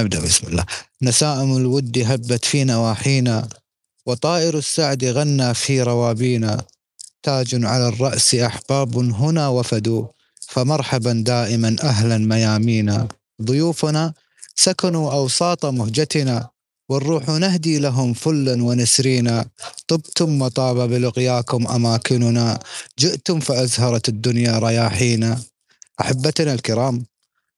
نبدأ 0.00 0.20
بسم 0.20 0.46
الله. 0.46 0.64
نسائم 1.02 1.56
الود 1.56 1.98
هبت 1.98 2.44
في 2.44 2.64
نواحينا 2.64 3.48
وطائر 4.06 4.58
السعد 4.58 5.04
غنى 5.04 5.54
في 5.54 5.82
روابينا. 5.82 6.62
تاج 7.22 7.64
على 7.64 7.88
الرأس 7.88 8.34
أحباب 8.34 8.96
هنا 8.96 9.48
وفدوا 9.48 10.06
فمرحبا 10.48 11.12
دائما 11.26 11.76
أهلا 11.82 12.18
ميامينا. 12.18 13.08
ضيوفنا 13.42 14.12
سكنوا 14.54 15.12
أوساط 15.12 15.66
مهجتنا 15.66 16.48
والروح 16.88 17.28
نهدي 17.28 17.78
لهم 17.78 18.12
فلا 18.12 18.62
ونسرينا. 18.62 19.46
طبتم 19.88 20.42
وطاب 20.42 20.90
بلقياكم 20.90 21.66
أماكننا. 21.66 22.58
جئتم 22.98 23.40
فأزهرت 23.40 24.08
الدنيا 24.08 24.58
رياحينا. 24.58 25.40
أحبتنا 26.00 26.52
الكرام 26.52 27.04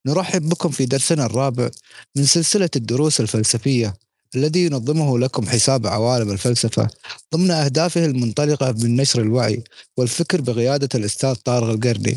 نرحب 0.06 0.48
بكم 0.48 0.68
في 0.68 0.86
درسنا 0.86 1.26
الرابع 1.26 1.70
من 2.16 2.24
سلسلة 2.24 2.70
الدروس 2.76 3.20
الفلسفية 3.20 3.94
الذي 4.34 4.64
ينظمه 4.64 5.18
لكم 5.18 5.46
حساب 5.46 5.86
عوالم 5.86 6.30
الفلسفة 6.30 6.88
ضمن 7.34 7.50
أهدافه 7.50 8.04
المنطلقة 8.04 8.72
من 8.72 8.96
نشر 8.96 9.20
الوعي 9.20 9.64
والفكر 9.96 10.40
بقيادة 10.40 10.88
الأستاذ 10.94 11.34
طارق 11.34 11.68
القرني 11.68 12.16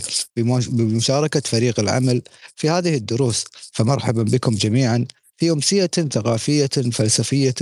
بمشاركة 0.67 1.41
فريق 1.45 1.80
العمل 1.80 2.21
في 2.55 2.70
هذه 2.70 2.95
الدروس. 2.95 3.45
فمرحبا 3.71 4.23
بكم 4.23 4.55
جميعا. 4.55 5.05
في 5.38 5.52
أمسية 5.52 5.85
ثقافية 5.85 6.67
فلسفية. 6.67 7.55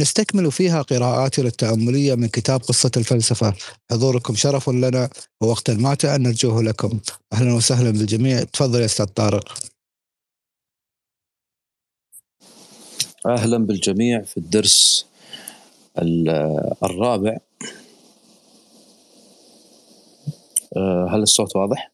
نستكمل 0.00 0.52
فيها 0.52 0.82
قراءاتنا 0.82 1.46
التأملية 1.46 2.14
من 2.14 2.28
كتاب 2.28 2.60
قصة 2.60 2.90
الفلسفة. 2.96 3.54
حضوركم 3.90 4.34
شرف 4.34 4.70
لنا 4.70 5.10
ووقتا 5.40 5.74
ماتع 5.74 6.16
نرجوه 6.16 6.62
لكم. 6.62 7.00
أهلا 7.32 7.54
وسهلا 7.54 7.90
بالجميع. 7.90 8.42
تفضل 8.42 8.80
يا 8.80 8.84
أستاذ 8.84 9.06
طارق. 9.06 9.58
أهلا 13.26 13.58
بالجميع 13.58 14.22
في 14.22 14.36
الدرس 14.36 15.06
الرابع. 16.82 17.38
آه، 20.76 21.08
هل 21.10 21.22
الصوت 21.22 21.56
واضح؟ 21.56 21.89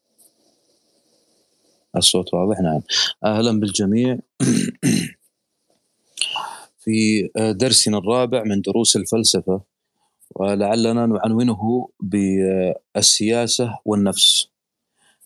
الصوت 1.98 2.34
واضح؟ 2.34 2.60
نعم. 2.60 2.80
أهلا 3.24 3.60
بالجميع. 3.60 4.18
في 6.84 7.28
درسنا 7.36 7.98
الرابع 7.98 8.42
من 8.42 8.60
دروس 8.60 8.96
الفلسفة 8.96 9.60
ولعلنا 10.36 11.06
نعنونه 11.06 11.88
بالسياسة 12.00 13.78
والنفس. 13.84 14.48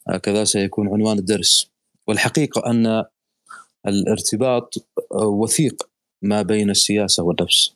هكذا 0.08 0.44
سيكون 0.44 0.88
عنوان 0.88 1.18
الدرس. 1.18 1.70
والحقيقة 2.06 2.70
أن 2.70 3.04
الارتباط 3.86 4.74
وثيق 5.14 5.90
ما 6.22 6.42
بين 6.42 6.70
السياسة 6.70 7.22
والنفس. 7.22 7.74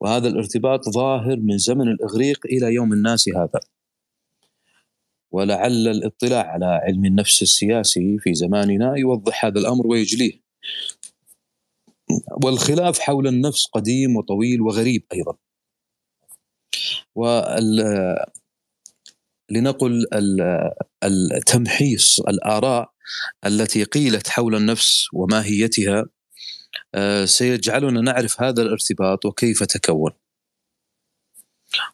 وهذا 0.00 0.28
الارتباط 0.28 0.88
ظاهر 0.88 1.36
من 1.36 1.58
زمن 1.58 1.88
الإغريق 1.88 2.46
إلى 2.46 2.74
يوم 2.74 2.92
الناس 2.92 3.28
هذا. 3.28 3.60
ولعل 5.30 5.88
الاطلاع 5.88 6.46
على 6.46 6.66
علم 6.66 7.04
النفس 7.04 7.42
السياسي 7.42 8.18
في 8.18 8.34
زماننا 8.34 8.96
يوضح 8.96 9.44
هذا 9.44 9.58
الأمر 9.60 9.86
ويجليه. 9.86 10.40
والخلاف 12.44 12.98
حول 12.98 13.26
النفس 13.26 13.66
قديم 13.66 14.16
وطويل 14.16 14.60
وغريب 14.60 15.04
أيضا. 15.14 15.36
وال 17.14 17.84
لنقل 19.50 20.06
التمحيص 21.04 22.20
الآراء 22.20 22.92
التي 23.46 23.84
قيلت 23.84 24.28
حول 24.28 24.54
النفس 24.54 25.06
وماهيتها 25.12 26.06
آه، 26.94 27.24
سيجعلنا 27.24 28.00
نعرف 28.00 28.42
هذا 28.42 28.62
الارتباط 28.62 29.24
وكيف 29.24 29.62
تكون. 29.62 30.12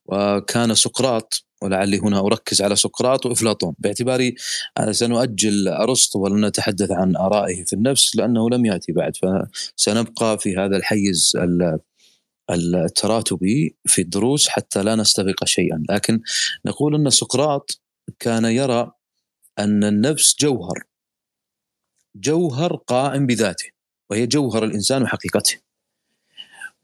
وكان 0.06 0.74
سقراط 0.74 1.44
ولعلي 1.64 1.98
هنا 1.98 2.20
أركز 2.20 2.62
على 2.62 2.76
سقراط 2.76 3.26
وأفلاطون. 3.26 3.74
باعتباري 3.78 4.34
سنؤجل 4.90 5.68
أرسطو 5.68 6.18
ولن 6.18 6.44
نتحدث 6.44 6.90
عن 6.90 7.16
آرائه 7.16 7.64
في 7.64 7.72
النفس 7.72 8.16
لأنه 8.16 8.50
لم 8.50 8.66
يأتي 8.66 8.92
بعد 8.92 9.12
فسنبقى 9.16 10.38
في 10.38 10.56
هذا 10.56 10.76
الحيز 10.76 11.32
التراتبي 12.50 13.76
في 13.86 14.02
الدروس 14.02 14.48
حتى 14.48 14.82
لا 14.82 14.94
نستبق 14.94 15.44
شيئا. 15.44 15.82
لكن 15.90 16.20
نقول 16.66 16.94
أن 16.94 17.10
سقراط 17.10 17.80
كان 18.18 18.44
يرى 18.44 18.92
أن 19.58 19.84
النفس 19.84 20.36
جوهر 20.40 20.84
جوهر 22.16 22.76
قائم 22.76 23.26
بذاته 23.26 23.66
وهي 24.10 24.26
جوهر 24.26 24.64
الإنسان 24.64 25.02
وحقيقته. 25.02 25.63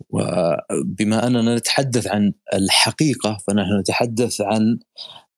وبما 0.09 1.27
أننا 1.27 1.57
نتحدث 1.57 2.07
عن 2.07 2.33
الحقيقة 2.55 3.39
فنحن 3.47 3.79
نتحدث 3.81 4.41
عن 4.41 4.79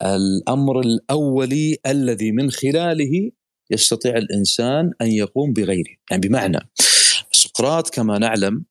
الأمر 0.03 0.81
الأولي 0.81 1.79
الذي 1.87 2.33
من 2.33 2.51
خلاله 2.51 3.31
يستطيع 3.71 4.17
الإنسان 4.17 4.93
أن 5.01 5.07
يقوم 5.07 5.53
بغيره، 5.53 5.95
يعني 6.11 6.29
بمعنى 6.29 6.59
سقراط 7.33 7.95
كما 7.95 8.19
نعلم 8.19 8.65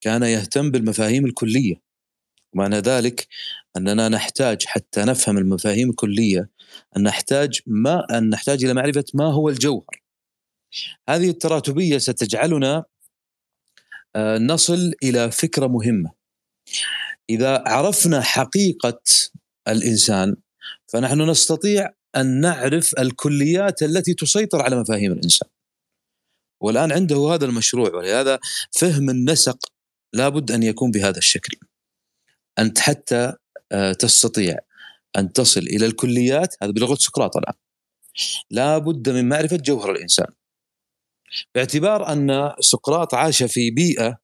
كان 0.00 0.22
يهتم 0.22 0.70
بالمفاهيم 0.70 1.26
الكلية 1.26 1.82
ومعنى 2.52 2.78
ذلك 2.78 3.26
أننا 3.76 4.08
نحتاج 4.08 4.64
حتى 4.64 5.00
نفهم 5.04 5.38
المفاهيم 5.38 5.90
الكلية 5.90 6.50
أن 6.96 7.02
نحتاج 7.02 7.60
ما 7.66 8.18
أن 8.18 8.30
نحتاج 8.30 8.64
إلى 8.64 8.74
معرفة 8.74 9.04
ما 9.14 9.24
هو 9.24 9.48
الجوهر. 9.48 10.02
هذه 11.08 11.30
التراتبية 11.30 11.98
ستجعلنا 11.98 12.84
نصل 14.38 14.92
إلى 15.02 15.30
فكرة 15.30 15.66
مهمة. 15.66 16.10
إذا 17.30 17.64
عرفنا 17.66 18.20
حقيقة 18.20 19.02
الإنسان 19.68 20.36
فنحن 20.86 21.30
نستطيع 21.30 21.90
أن 22.16 22.40
نعرف 22.40 22.94
الكليات 22.98 23.82
التي 23.82 24.14
تسيطر 24.14 24.62
على 24.62 24.80
مفاهيم 24.80 25.12
الإنسان. 25.12 25.48
والآن 26.60 26.92
عنده 26.92 27.16
هذا 27.16 27.44
المشروع 27.44 27.94
ولهذا 27.94 28.38
فهم 28.70 29.10
النسق 29.10 29.72
لابد 30.12 30.52
أن 30.52 30.62
يكون 30.62 30.90
بهذا 30.90 31.18
الشكل. 31.18 31.56
أنت 32.58 32.78
حتى 32.78 33.32
آه، 33.72 33.92
تستطيع 33.92 34.58
أن 35.16 35.32
تصل 35.32 35.60
إلى 35.60 35.86
الكليات 35.86 36.54
هذا 36.62 36.70
بلغة 36.70 36.94
سقراط 36.94 37.36
الآن. 37.36 37.54
لابد 38.50 39.08
من 39.08 39.28
معرفة 39.28 39.56
جوهر 39.56 39.92
الإنسان. 39.92 40.26
باعتبار 41.54 42.12
أن 42.12 42.52
سقراط 42.60 43.14
عاش 43.14 43.42
في 43.42 43.70
بيئة 43.70 44.18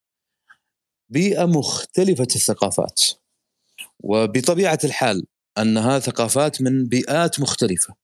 بيئة 1.12 1.44
مختلفة 1.44 2.28
الثقافات. 2.36 3.02
وبطبيعة 4.00 4.78
الحال 4.84 5.26
أنها 5.58 5.98
ثقافات 5.98 6.62
من 6.62 6.84
بيئات 6.84 7.40
مختلفة. 7.40 7.94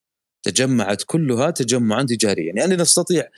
تجمعت 0.42 1.02
كلها 1.06 1.50
تجمعا 1.50 2.02
تجاريا. 2.02 2.52
يعني 2.56 2.76
نستطيع 2.76 3.28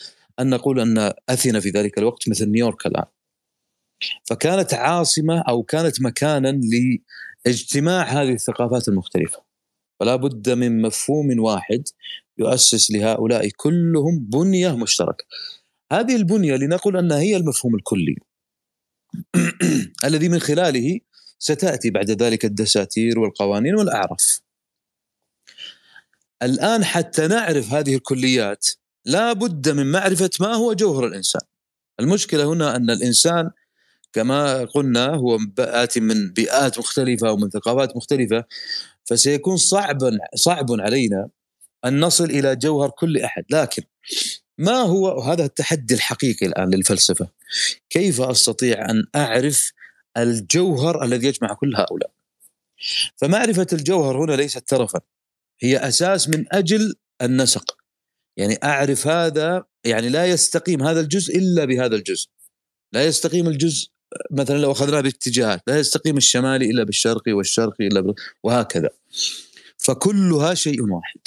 أن 0.40 0.50
نقول 0.50 0.80
أن 0.80 1.12
أثينا 1.28 1.60
في 1.60 1.70
ذلك 1.70 1.98
الوقت 1.98 2.28
مثل 2.28 2.46
نيويورك 2.46 2.86
الآن. 2.86 3.06
فكانت 4.24 4.74
عاصمة 4.74 5.44
أو 5.48 5.62
كانت 5.62 6.02
مكانا 6.02 6.60
لاجتماع 7.46 8.02
هذه 8.02 8.32
الثقافات 8.32 8.88
المختلفة. 8.88 9.42
فلا 10.00 10.16
بد 10.16 10.50
من 10.50 10.82
مفهوم 10.82 11.40
واحد 11.40 11.84
يؤسس 12.40 12.90
لهؤلاء 12.90 13.48
كلهم 13.56 14.18
بنية 14.18 14.76
مشتركة. 14.76 15.24
هذه 15.92 16.16
البنية 16.16 16.56
لنقل 16.56 16.96
أنها 16.96 17.18
هي 17.18 17.36
المفهوم 17.36 17.74
الكلي. 17.74 18.16
الذي 20.04 20.28
من 20.28 20.38
خلاله 20.38 21.00
ستأتي 21.38 21.90
بعد 21.90 22.10
ذلك 22.10 22.44
الدساتير 22.44 23.18
والقوانين 23.18 23.74
والأعراف. 23.74 24.40
الآن 26.42 26.84
حتى 26.84 27.26
نعرف 27.26 27.72
هذه 27.72 27.94
الكليات 27.94 28.66
لا 29.04 29.32
بد 29.32 29.68
من 29.68 29.92
معرفة 29.92 30.30
ما 30.40 30.54
هو 30.54 30.72
جوهر 30.72 31.06
الإنسان. 31.06 31.42
المشكلة 32.00 32.52
هنا 32.52 32.76
أن 32.76 32.90
الإنسان 32.90 33.50
كما 34.12 34.64
قلنا 34.64 35.06
هو 35.14 35.38
آتي 35.58 36.00
من 36.00 36.32
بيئات 36.32 36.78
مختلفة 36.78 37.32
ومن 37.32 37.50
ثقافات 37.50 37.96
مختلفة 37.96 38.44
فسيكون 39.04 39.56
صعبا 39.56 40.18
صعب 40.34 40.66
علينا 40.70 41.28
أن 41.84 42.00
نصل 42.00 42.24
إلى 42.24 42.56
جوهر 42.56 42.90
كل 42.90 43.18
أحد. 43.18 43.44
لكن 43.50 43.82
ما 44.58 44.76
هو 44.76 45.20
هذا 45.20 45.44
التحدي 45.44 45.94
الحقيقي 45.94 46.46
الآن 46.46 46.74
للفلسفة. 46.74 47.28
كيف 47.90 48.20
أستطيع 48.20 48.90
أن 48.90 49.06
أعرف 49.16 49.72
الجوهر 50.16 51.04
الذي 51.04 51.26
يجمع 51.26 51.54
كل 51.54 51.76
هؤلاء؟ 51.76 52.10
فمعرفة 53.16 53.66
الجوهر 53.72 54.24
هنا 54.24 54.32
ليست 54.32 54.68
ترفا 54.68 55.00
هي 55.60 55.76
أساس 55.76 56.28
من 56.28 56.44
أجل 56.52 56.94
النسق. 57.22 57.76
يعني 58.36 58.58
أعرف 58.64 59.06
هذا 59.06 59.64
يعني 59.84 60.08
لا 60.08 60.26
يستقيم 60.26 60.82
هذا 60.82 61.00
الجزء 61.00 61.38
إلا 61.38 61.64
بهذا 61.64 61.96
الجزء. 61.96 62.28
لا 62.92 63.04
يستقيم 63.04 63.48
الجزء 63.48 63.88
مثلا 64.30 64.58
لو 64.58 64.72
أخذناه 64.72 65.00
باتجاهات 65.00 65.62
لا 65.66 65.78
يستقيم 65.78 66.16
الشمالي 66.16 66.70
إلا 66.70 66.84
بالشرقي 66.84 67.32
والشرقي 67.32 67.86
إلا 67.86 68.14
وهكذا. 68.42 68.90
فكلها 69.78 70.54
شيء 70.54 70.82
واحد. 70.82 71.20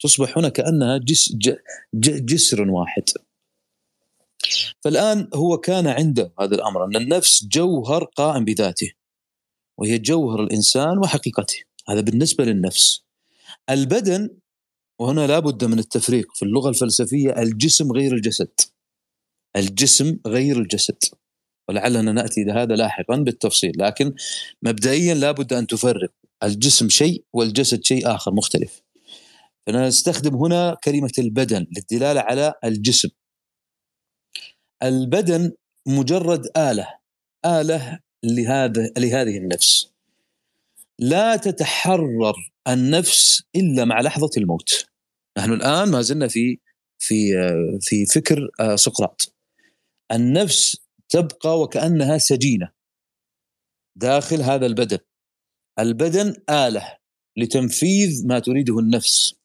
تصبح 0.00 0.38
هنا 0.38 0.48
كأنها 0.48 0.98
جس 0.98 1.36
جسر 1.94 2.70
واحد. 2.70 3.02
فالآن 4.80 5.28
هو 5.34 5.58
كان 5.58 5.86
عنده 5.86 6.32
هذا 6.40 6.54
الأمر 6.54 6.84
أن 6.84 6.96
النفس 6.96 7.44
جوهر 7.44 8.04
قائم 8.04 8.44
بذاته 8.44 8.92
وهي 9.78 9.98
جوهر 9.98 10.42
الإنسان 10.42 10.98
وحقيقته. 10.98 11.62
هذا 11.88 12.00
بالنسبة 12.00 12.44
للنفس. 12.44 13.04
البدن 13.70 14.30
وهنا 15.00 15.26
لابد 15.26 15.64
من 15.64 15.78
التفريق 15.78 16.26
في 16.34 16.42
اللغة 16.44 16.68
الفلسفية 16.68 17.30
الجسم 17.42 17.92
غير 17.92 18.14
الجسد. 18.14 18.50
الجسم 19.56 20.18
غير 20.26 20.58
الجسد. 20.58 20.98
ولعلنا 21.68 22.12
نأتي 22.12 22.44
لهذا 22.44 22.74
لاحقا 22.74 23.16
بالتفصيل 23.16 23.72
لكن 23.76 24.14
مبدئيا 24.62 25.14
لابد 25.14 25.52
أن 25.52 25.66
تفرق. 25.66 26.10
الجسم 26.42 26.88
شيء 26.88 27.24
والجسد 27.32 27.84
شيء 27.84 28.14
آخر 28.14 28.34
مختلف. 28.34 28.82
فنستخدم 29.66 30.34
هنا 30.34 30.76
كلمة 30.84 31.12
البدن 31.18 31.66
للدلالة 31.76 32.20
على 32.20 32.54
الجسم. 32.64 33.08
البدن 34.82 35.52
مجرد 35.86 36.46
آلة 36.56 36.98
آلة 37.46 37.98
لهذا 38.24 38.92
لهذه 38.98 39.38
النفس. 39.38 39.92
لا 40.98 41.36
تتحرر 41.36 42.34
النفس 42.68 43.42
إلا 43.56 43.84
مع 43.84 44.00
لحظة 44.00 44.30
الموت. 44.36 44.86
نحن 45.38 45.52
الآن 45.52 45.90
ما 45.90 46.02
زلنا 46.02 46.28
في 46.28 46.58
في 46.98 47.32
في 47.80 48.06
فكر 48.06 48.50
آه، 48.60 48.76
سقراط. 48.76 49.34
النفس 50.12 50.76
تبقى 51.08 51.60
وكأنها 51.60 52.18
سجينة 52.18 52.72
داخل 53.96 54.42
هذا 54.42 54.66
البدن. 54.66 54.98
البدن 55.78 56.34
آلة 56.50 56.98
لتنفيذ 57.36 58.26
ما 58.26 58.38
تريده 58.38 58.78
النفس. 58.78 59.37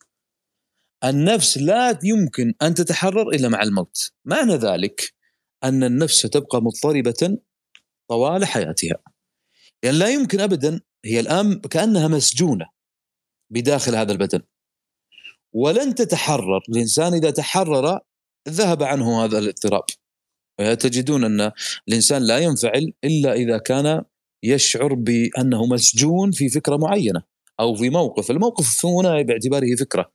النفس 1.03 1.57
لا 1.57 1.99
يمكن 2.03 2.53
أن 2.61 2.73
تتحرر 2.73 3.29
إلا 3.29 3.49
مع 3.49 3.63
الموت. 3.63 4.11
معنى 4.25 4.55
ذلك 4.55 5.13
أن 5.63 5.83
النفس 5.83 6.13
ستبقى 6.13 6.61
مضطربة 6.61 7.37
طوال 8.09 8.45
حياتها. 8.45 8.97
يعني 9.83 9.97
لا 9.97 10.09
يمكن 10.09 10.39
ابدا 10.39 10.81
هي 11.05 11.19
الآن 11.19 11.59
كأنها 11.59 12.07
مسجونة 12.07 12.65
بداخل 13.49 13.95
هذا 13.95 14.11
البدن. 14.11 14.41
ولن 15.53 15.95
تتحرر 15.95 16.61
الإنسان 16.69 17.13
إذا 17.13 17.29
تحرر 17.31 17.99
ذهب 18.49 18.83
عنه 18.83 19.25
هذا 19.25 19.37
الاضطراب. 19.39 19.83
تجدون 20.57 21.23
أن 21.23 21.51
الإنسان 21.87 22.23
لا 22.23 22.37
ينفعل 22.39 22.93
إلا 23.03 23.33
إذا 23.33 23.57
كان 23.57 24.03
يشعر 24.43 24.93
بأنه 24.93 25.65
مسجون 25.65 26.31
في 26.31 26.49
فكرة 26.49 26.77
معينة 26.77 27.23
أو 27.59 27.75
في 27.75 27.89
موقف، 27.89 28.31
الموقف 28.31 28.85
هنا 28.85 29.21
باعتباره 29.21 29.75
فكرة. 29.75 30.11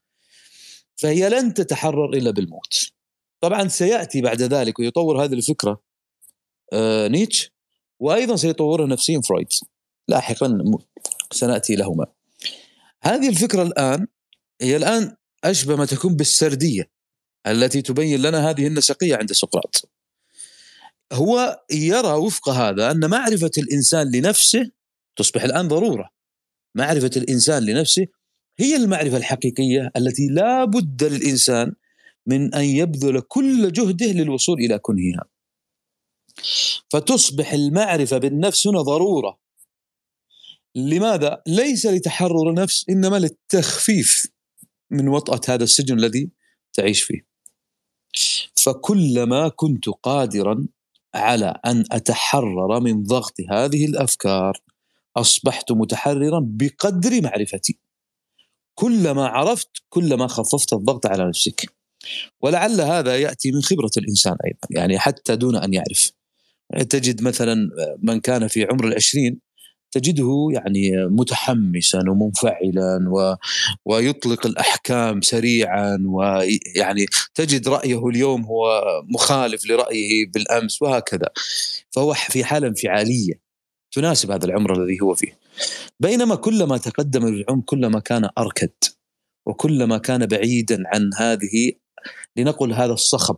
فهي 1.01 1.29
لن 1.29 1.53
تتحرر 1.53 2.09
إلا 2.09 2.31
بالموت. 2.31 2.91
طبعا 3.41 3.67
سيأتي 3.67 4.21
بعد 4.21 4.41
ذلك 4.41 4.79
ويطور 4.79 5.23
هذه 5.23 5.33
الفكرة 5.33 5.81
آه 6.73 7.07
نيتش 7.07 7.51
وأيضا 7.99 8.35
سيطورها 8.35 8.87
نفسيا 8.87 9.21
فرويد 9.21 9.47
لاحقا 10.07 10.63
سنأتي 11.31 11.75
لهما. 11.75 12.05
هذه 13.03 13.29
الفكرة 13.29 13.63
الآن 13.63 14.07
هي 14.61 14.75
الآن 14.75 15.15
أشبه 15.43 15.75
ما 15.75 15.85
تكون 15.85 16.15
بالسردية 16.15 16.91
التي 17.47 17.81
تبين 17.81 18.21
لنا 18.21 18.49
هذه 18.49 18.67
النسقية 18.67 19.15
عند 19.15 19.31
سقراط. 19.31 19.89
هو 21.13 21.63
يرى 21.71 22.13
وفق 22.13 22.49
هذا 22.49 22.91
أن 22.91 23.09
معرفة 23.09 23.51
الإنسان 23.57 24.11
لنفسه 24.11 24.71
تصبح 25.15 25.43
الآن 25.43 25.67
ضرورة 25.67 26.09
معرفة 26.75 27.11
الإنسان 27.17 27.65
لنفسه 27.65 28.07
هي 28.59 28.75
المعرفة 28.75 29.17
الحقيقية 29.17 29.91
التي 29.97 30.27
لا 30.27 30.65
بد 30.65 31.03
للإنسان 31.03 31.73
من 32.25 32.53
أن 32.53 32.63
يبذل 32.63 33.21
كل 33.21 33.71
جهده 33.71 34.05
للوصول 34.05 34.59
إلى 34.59 34.79
كنهها. 34.79 35.25
فتصبح 36.89 37.53
المعرفة 37.53 38.17
بالنفس 38.17 38.67
هنا 38.67 38.81
ضرورة. 38.81 39.39
لماذا؟ 40.75 41.41
ليس 41.47 41.85
لتحرر 41.85 42.49
النفس 42.49 42.85
إنما 42.89 43.19
للتخفيف 43.19 44.27
من 44.91 45.07
وطأة 45.07 45.53
هذا 45.53 45.63
السجن 45.63 45.99
الذي 45.99 46.29
تعيش 46.73 47.01
فيه. 47.03 47.27
فكلما 48.63 49.47
كنت 49.49 49.89
قادرا 49.89 50.67
على 51.13 51.59
أن 51.65 51.83
أتحرر 51.91 52.79
من 52.79 53.03
ضغط 53.03 53.33
هذه 53.51 53.85
الأفكار 53.85 54.61
أصبحت 55.17 55.71
متحررا 55.71 56.39
بقدر 56.43 57.21
معرفتي. 57.21 57.79
كلما 58.79 59.27
عرفت 59.27 59.69
كلما 59.89 60.27
خففت 60.27 60.73
الضغط 60.73 61.05
على 61.05 61.27
نفسك. 61.27 61.73
ولعل 62.41 62.81
هذا 62.81 63.17
يأتي 63.17 63.51
من 63.51 63.61
خبرة 63.61 63.91
الإنسان 63.97 64.35
أيضا 64.45 64.81
يعني 64.81 64.99
حتى 64.99 65.35
دون 65.35 65.55
أن 65.55 65.73
يعرف. 65.73 66.11
تجد 66.89 67.21
مثلا 67.21 67.55
من 68.03 68.19
كان 68.19 68.47
في 68.47 68.65
عمر 68.71 68.87
العشرين 68.87 69.39
تجده 69.91 70.47
يعني 70.53 70.91
متحمسا 71.09 72.03
ومنفعلا 72.09 73.09
و... 73.09 73.35
ويطلق 73.85 74.45
الأحكام 74.45 75.21
سريعا 75.21 75.97
ويعني 76.05 77.05
تجد 77.35 77.67
رأيه 77.67 78.07
اليوم 78.07 78.45
هو 78.45 78.83
مخالف 79.13 79.65
لرأيه 79.65 80.31
بالأمس 80.31 80.81
وهكذا. 80.81 81.29
فهو 81.91 82.13
في 82.13 82.43
حالة 82.43 82.67
انفعالية. 82.67 83.48
تناسب 83.91 84.31
هذا 84.31 84.45
العمر 84.45 84.81
الذي 84.81 85.01
هو 85.01 85.15
فيه. 85.15 85.39
بينما 85.99 86.35
كلما 86.35 86.77
تقدم 86.77 87.27
العمر 87.27 87.61
كلما 87.65 87.99
كان 87.99 88.29
أركد 88.37 88.73
وكلما 89.47 89.97
كان 89.97 90.25
بعيدا 90.25 90.83
عن 90.85 91.09
هذه 91.17 91.71
لنقل 92.35 92.73
هذا 92.73 92.93
الصخب 92.93 93.37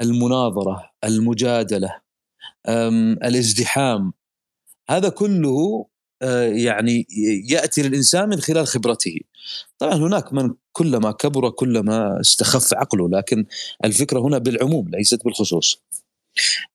المناظرة 0.00 0.90
المجادلة 1.04 2.00
الازدحام 3.24 4.12
هذا 4.90 5.08
كله 5.08 5.86
آه، 6.22 6.42
يعني 6.42 7.06
يأتي 7.50 7.82
للإنسان 7.82 8.28
من 8.28 8.40
خلال 8.40 8.66
خبرته. 8.66 9.20
طبعا 9.78 9.94
هناك 9.94 10.32
من 10.32 10.54
كلما 10.72 11.12
كبر 11.12 11.50
كلما 11.50 12.20
استخف 12.20 12.74
عقله 12.74 13.08
لكن 13.08 13.46
الفكرة 13.84 14.20
هنا 14.20 14.38
بالعموم 14.38 14.88
ليست 14.88 15.24
بالخصوص. 15.24 15.82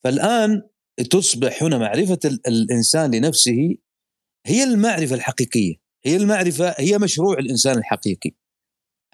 فالآن 0.03 0.61
تصبح 1.03 1.63
هنا 1.63 1.77
معرفه 1.77 2.19
الإنسان 2.47 3.15
لنفسه 3.15 3.75
هي 4.45 4.63
المعرفة 4.63 5.15
الحقيقية. 5.15 5.75
هي 6.05 6.15
المعرفة 6.15 6.75
هي 6.77 6.97
مشروع 6.97 7.37
الإنسان 7.39 7.77
الحقيقي. 7.77 8.31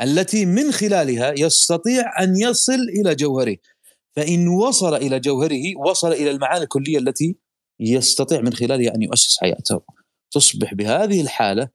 التي 0.02 0.46
من 0.46 0.72
خلالها 0.72 1.34
يستطيع 1.38 2.24
أن 2.24 2.38
يصل 2.38 2.80
إلى 3.02 3.16
جوهره. 3.16 3.58
فإن 4.16 4.48
وصل 4.48 4.96
إلى 4.96 5.20
جوهره 5.20 5.64
وصل 5.88 6.12
إلى 6.12 6.32
المعاني 6.32 6.64
الكلية 6.64 6.98
التي 6.98 7.36
يستطيع 7.80 8.42
من 8.42 8.54
خلالها 8.54 8.96
أن 8.96 9.02
يؤسس 9.02 9.38
حياته. 9.42 9.82
تصبح 10.32 10.74
بهذه 10.74 11.22
الحالة 11.22 11.70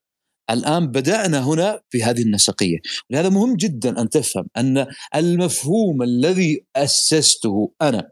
الآن 0.50 0.86
بدأنا 0.86 1.44
هنا 1.44 1.80
في 1.90 2.02
هذه 2.02 2.22
النسقية. 2.22 2.78
لهذا 3.10 3.28
مهم 3.28 3.56
جدا 3.56 4.00
أن 4.00 4.08
تفهم 4.08 4.46
أن 4.56 4.86
المفهوم 5.14 6.02
الذي 6.02 6.66
أسسته 6.76 7.72
أنا 7.82 8.10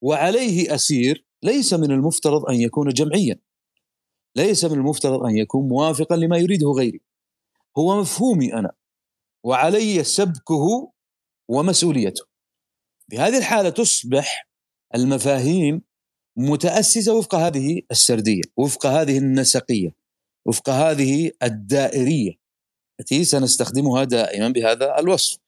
وعليه 0.00 0.74
أسير 0.74 1.24
ليس 1.42 1.74
من 1.74 1.90
المفترض 1.90 2.46
أن 2.50 2.54
يكون 2.54 2.88
جمعيا. 2.88 3.38
ليس 4.36 4.64
من 4.64 4.78
المفترض 4.78 5.22
أن 5.24 5.36
يكون 5.36 5.68
موافقا 5.68 6.16
لما 6.16 6.38
يريده 6.38 6.70
غيري. 6.70 7.00
هو 7.78 8.00
مفهومي 8.00 8.54
أنا 8.54 8.72
وعلي 9.44 10.04
سبكه 10.04 10.92
ومسؤوليته. 11.48 12.24
بهذه 13.08 13.38
الحالة 13.38 13.70
تصبح 13.70 14.48
المفاهيم 14.94 15.82
متأسسة 16.36 17.14
وفق 17.14 17.34
هذه 17.34 17.82
السردية 17.90 18.42
وفق 18.56 18.86
هذه 18.86 19.18
النسقية 19.18 19.94
وفق 20.44 20.70
هذه 20.70 21.30
الدائرية 21.42 22.32
التي 23.00 23.24
سنستخدمها 23.24 24.04
دائما 24.04 24.48
بهذا 24.48 24.98
الوصف. 24.98 25.38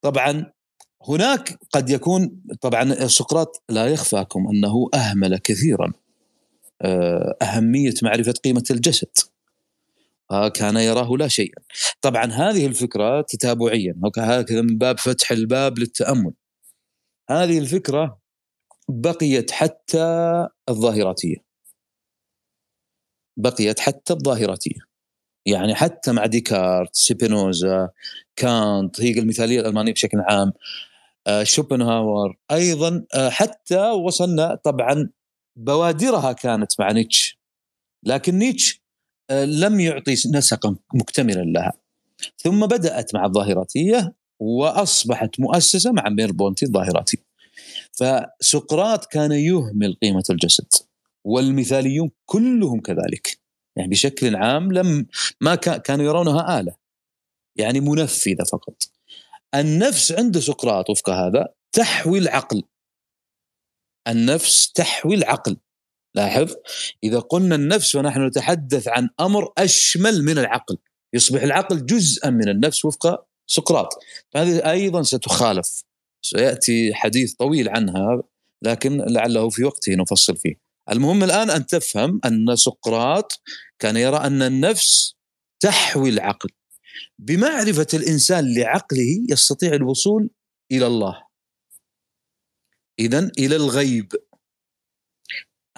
طبعا 0.00 0.52
هناك 1.08 1.58
قد 1.72 1.90
يكون 1.90 2.42
طبعا 2.60 3.06
سقراط 3.06 3.62
لا 3.68 3.86
يخفاكم 3.86 4.48
أنه 4.48 4.88
أهمل 4.94 5.38
كثيرا 5.38 5.92
آه، 6.82 7.36
أهمية 7.42 7.94
معرفة 8.02 8.32
قيمة 8.32 8.64
الجسد. 8.70 9.08
كان 10.54 10.76
يراه 10.76 11.16
لا 11.16 11.28
شيئا 11.28 11.62
طبعا 12.00 12.24
هذه 12.24 12.66
الفكرة 12.66 13.20
تتابعيا. 13.20 13.94
هكذا 14.18 14.60
من 14.60 14.78
باب 14.78 14.98
فتح 14.98 15.30
الباب 15.30 15.78
للتأمل. 15.78 16.32
هذه 17.30 17.58
الفكرة 17.58 18.18
بقيت 18.88 19.50
حتى 19.50 20.06
الظاهراتية. 20.68 21.36
بقيت 23.36 23.80
حتى 23.80 24.12
الظاهراتية. 24.12 24.80
يعني 25.46 25.74
حتى 25.74 26.12
مع 26.12 26.26
ديكارت 26.26 26.90
سبينوزا 26.92 27.88
كانت 28.36 29.00
هي 29.00 29.18
المثالية 29.18 29.60
الألمانية 29.60 29.92
بشكل 29.92 30.18
عام. 30.20 30.48
آه، 30.48 30.52
شوبنهاور. 31.42 32.36
أيضا 32.50 33.04
آه، 33.14 33.28
حتى 33.28 33.90
وصلنا 33.90 34.54
طبعا 34.54 35.10
بوادرها 35.56 36.32
كانت 36.32 36.72
مع 36.80 36.92
نيتش. 36.92 37.38
لكن 38.02 38.38
نيتش 38.38 38.82
آه، 39.30 39.44
لم 39.44 39.80
يعطي 39.80 40.12
نسقا 40.12 40.76
مكتملا 40.94 41.42
لها. 41.42 41.72
ثم 42.38 42.66
بدأت 42.66 43.14
مع 43.14 43.24
الظاهراتية 43.24 44.14
وأصبحت 44.40 45.40
مؤسسة 45.40 45.92
مع 45.92 46.08
ميربونتي 46.08 46.66
الظاهراتي. 46.66 47.18
فسقراط 47.92 49.04
كان 49.04 49.32
يهمل 49.32 49.96
قيمة 50.02 50.24
الجسد 50.30 50.66
والمثاليون 51.24 52.10
كلهم 52.26 52.80
كذلك. 52.80 53.38
يعني 53.76 53.90
بشكل 53.90 54.36
عام 54.36 54.72
لم 54.72 55.06
ما 55.40 55.54
كانوا 55.54 56.04
يرونها 56.04 56.60
آلة. 56.60 56.74
يعني 57.56 57.80
منفذة 57.80 58.44
فقط. 58.52 58.93
النفس 59.54 60.12
عند 60.12 60.38
سقراط 60.38 60.90
وفق 60.90 61.10
هذا 61.10 61.48
تحوي 61.72 62.18
العقل. 62.18 62.62
النفس 64.08 64.72
تحوي 64.72 65.14
العقل. 65.14 65.56
لاحظ؟ 66.14 66.54
إذا 67.04 67.18
قلنا 67.18 67.54
النفس 67.54 67.94
ونحن 67.94 68.26
نتحدث 68.26 68.88
عن 68.88 69.08
أمر 69.20 69.52
أشمل 69.58 70.24
من 70.24 70.38
العقل 70.38 70.78
يصبح 71.14 71.42
العقل 71.42 71.86
جزءا 71.86 72.30
من 72.30 72.48
النفس 72.48 72.84
وفق 72.84 73.26
سقراط. 73.46 73.88
فهذه 74.30 74.70
أيضا 74.70 75.02
ستخالف. 75.02 75.84
سيأتي 76.22 76.94
حديث 76.94 77.34
طويل 77.34 77.68
عنها 77.68 78.22
لكن 78.62 78.96
لعله 79.00 79.48
في 79.48 79.64
وقته 79.64 79.94
نفصل 79.94 80.36
فيه. 80.36 80.54
المهم 80.90 81.24
الآن 81.24 81.50
أن 81.50 81.66
تفهم 81.66 82.20
أن 82.24 82.56
سقراط 82.56 83.40
كان 83.78 83.96
يرى 83.96 84.16
أن 84.16 84.42
النفس 84.42 85.14
تحوي 85.60 86.08
العقل. 86.08 86.48
بمعرفة 87.18 87.86
الإنسان 87.94 88.54
لعقله 88.54 89.26
يستطيع 89.30 89.74
الوصول 89.74 90.30
إلى 90.72 90.86
الله. 90.86 91.22
اذا 92.98 93.30
إلى 93.38 93.56
الغيب. 93.56 94.12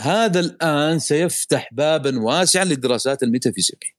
هذا 0.01 0.41
الآن 0.41 0.99
سيفتح 0.99 1.69
بابا 1.73 2.21
واسعا 2.21 2.65
للدراسات 2.65 3.23
الميتافيزيقيه 3.23 3.97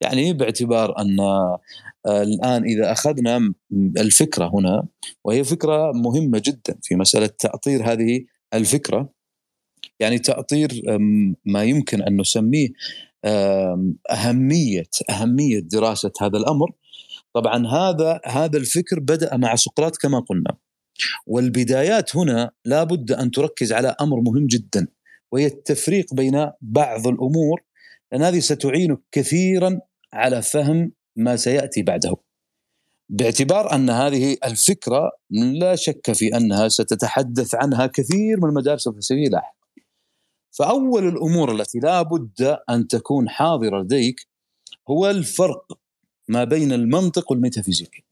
يعني 0.00 0.32
باعتبار 0.32 0.98
أن 0.98 1.20
آه، 1.20 1.60
الآن 2.06 2.64
إذا 2.64 2.92
أخذنا 2.92 3.54
الفكرة 3.72 4.50
هنا 4.54 4.86
وهي 5.24 5.44
فكرة 5.44 5.92
مهمة 5.92 6.42
جدا 6.44 6.78
في 6.82 6.94
مسألة 6.94 7.26
تأطير 7.26 7.92
هذه 7.92 8.24
الفكرة. 8.54 9.12
يعني 10.00 10.18
تأطير 10.18 10.82
ما 11.44 11.64
يمكن 11.64 12.02
أن 12.02 12.20
نسميه 12.20 12.68
أهمية 14.10 14.90
أهمية 15.10 15.60
دراسة 15.60 16.12
هذا 16.20 16.38
الأمر 16.38 16.70
طبعا 17.34 17.66
هذا 17.66 18.20
هذا 18.24 18.56
الفكر 18.56 19.00
بدأ 19.00 19.36
مع 19.36 19.54
سقراط 19.54 19.96
كما 19.96 20.20
قلنا 20.20 20.56
والبدايات 21.26 22.16
هنا 22.16 22.50
لابد 22.64 23.12
أن 23.12 23.30
تركز 23.30 23.72
على 23.72 23.96
أمر 24.00 24.20
مهم 24.20 24.46
جدا 24.46 24.86
وهي 25.32 25.46
التفريق 25.46 26.14
بين 26.14 26.50
بعض 26.60 27.06
الأمور 27.06 27.62
لأن 28.12 28.22
هذه 28.22 28.38
ستعينك 28.38 28.98
كثيرا 29.12 29.80
على 30.12 30.42
فهم 30.42 30.92
ما 31.16 31.36
سيأتي 31.36 31.82
بعده. 31.82 32.16
باعتبار 33.08 33.74
أن 33.74 33.90
هذه 33.90 34.36
الفكرة 34.44 35.10
لا 35.30 35.76
شك 35.76 36.12
في 36.12 36.36
أنها 36.36 36.68
ستتحدث 36.68 37.54
عنها 37.54 37.86
كثير 37.86 38.40
من 38.40 38.48
المدارس 38.48 38.88
الفلسفية 38.88 39.28
لاحقا. 39.28 39.63
فأول 40.58 41.08
الأمور 41.08 41.52
التي 41.52 41.78
لا 41.78 42.02
بد 42.02 42.58
أن 42.70 42.88
تكون 42.88 43.28
حاضرة 43.28 43.82
لديك 43.82 44.28
هو 44.90 45.10
الفرق 45.10 45.78
ما 46.28 46.44
بين 46.44 46.72
المنطق 46.72 47.30
والميتافيزيقيا. 47.30 48.02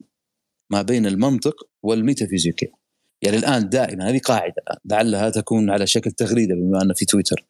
ما 0.69 0.81
بين 0.81 1.05
المنطق 1.05 1.55
والميتافيزيقيا. 1.83 2.71
يعني 3.21 3.37
الآن 3.37 3.69
دائما 3.69 4.09
هذه 4.09 4.19
قاعدة 4.19 4.63
لعلها 4.85 5.29
تكون 5.29 5.69
على 5.69 5.87
شكل 5.87 6.11
تغريدة 6.11 6.55
بما 6.55 6.81
ان 6.81 6.93
في 6.93 7.05
تويتر. 7.05 7.45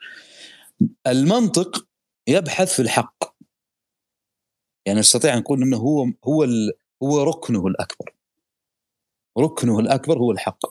المنطق 1.08 1.88
يبحث 2.28 2.74
في 2.74 2.82
الحق 2.82 3.36
يعني 4.86 5.00
نستطيع 5.00 5.34
أن 5.34 5.40
نقول 5.40 5.62
إنه 5.62 5.78
هو 5.78 6.06
هو 6.26 6.48
هو 7.04 7.24
ركنه 7.24 7.68
الأكبر 7.68 8.16
ركنه 9.38 9.80
الأكبر 9.80 10.18
هو 10.18 10.32
الحق 10.32 10.66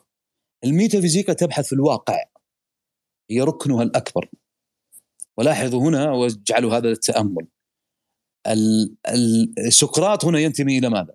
الميتافيزيقا 0.64 1.33
تبحث 1.33 1.67
في 1.67 1.73
الواقع 1.73 2.32
هي 3.33 3.41
ركنها 3.41 3.83
الأكبر 3.83 4.29
ولاحظوا 5.37 5.83
هنا 5.83 6.11
واجعلوا 6.11 6.77
هذا 6.77 6.89
للتامل 6.89 7.47
سقراط 9.69 10.25
هنا 10.25 10.39
ينتمي 10.39 10.79
إلى 10.79 10.89
ماذا؟ 10.89 11.15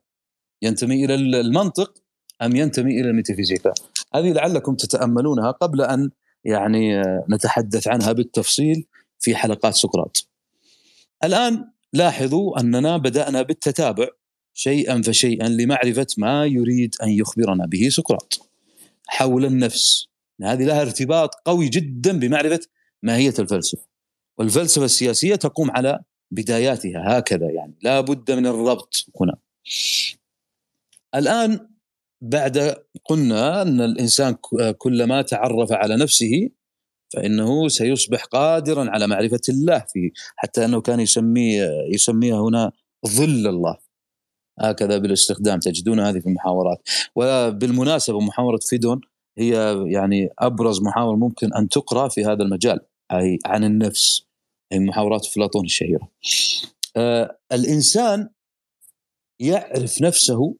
ينتمي 0.62 1.06
إلى 1.06 1.16
المنطق 1.16 2.04
أم 2.42 2.56
ينتمي 2.56 3.02
إلى 3.02 3.10
الميتافيزيقا؟ 3.10 3.74
هذه 4.16 4.32
لعلكم 4.32 4.76
تتأملونها 4.76 5.52
قبل 5.52 5.82
أن 5.82 6.10
يعني 6.44 7.02
نتحدث 7.30 7.88
عنها 7.88 8.12
بالتفصيل 8.12 8.86
في 9.20 9.36
حلقات 9.36 9.74
سقراط. 9.74 10.28
الآن 11.24 11.72
لاحظوا 11.94 12.60
أننا 12.60 12.98
بدأنا 12.98 13.42
بالتتابع 13.42 14.08
شيئا 14.54 15.02
فشيئا 15.02 15.50
لمعرفة 15.50 16.08
ما 16.18 16.46
يريد 16.46 16.96
أن 17.04 17.10
يخبرنا 17.10 17.66
به 17.66 17.90
سقراط 17.90 18.50
حول 19.08 19.46
النفس 19.46 20.08
هذه 20.44 20.66
لها 20.66 20.82
ارتباط 20.82 21.36
قوي 21.46 21.70
جدا 21.70 22.20
بمعرفة 22.20 22.60
ماهية 23.04 23.34
الفلسفة. 23.40 23.88
والفلسفة 24.38 24.86
السياسية 24.86 25.36
تقوم 25.36 25.72
على 25.72 26.00
بداياتها 26.32 27.18
هكذا 27.20 27.52
يعني 27.52 27.78
لا 27.82 28.02
بد 28.02 28.32
من 28.32 28.46
الربط 28.48 29.06
هنا. 29.22 29.38
الآن 31.16 31.70
بعد 32.22 32.76
قلنا 33.06 33.62
أن 33.62 33.82
الإنسان 33.82 34.36
كلما 34.78 35.22
تعرف 35.22 35.72
على 35.72 35.96
نفسه 35.96 36.50
فإنه 37.14 37.68
سيصبح 37.68 38.24
قادرا 38.24 38.90
على 38.90 39.08
معرفة 39.08 39.40
الله 39.50 39.80
في 39.80 40.12
حتى 40.36 40.66
أنه 40.66 40.82
كان 40.82 41.00
يسميه 41.00 41.70
يسميها 41.94 42.42
هنا 42.42 42.72
ظل 43.08 43.48
الله. 43.48 43.78
هكذا 44.60 44.98
بالاستخدام 44.98 45.60
تجدون 45.60 46.00
هذه 46.00 46.20
في 46.20 46.26
المحاورات. 46.26 46.90
وبالمناسبة 47.16 48.20
محاورة 48.20 48.60
فيدون 48.62 49.02
هي 49.40 49.84
يعني 49.88 50.30
أبرز 50.40 50.82
محاور 50.82 51.16
ممكن 51.16 51.54
أن 51.54 51.70
تقرأ 51.70 52.08
في 52.08 52.26
هذا 52.26 52.44
المجال 52.44 52.80
أي 53.12 53.40
عن 53.46 53.64
النفس 53.64 54.28
هي 54.72 54.80
محاورات 54.80 55.26
أفلاطون 55.26 55.66
الشهيرة. 55.66 56.12
آه 56.98 57.40
الإنسان 57.52 58.30
يعرف 59.42 60.02
نفسه 60.02 60.56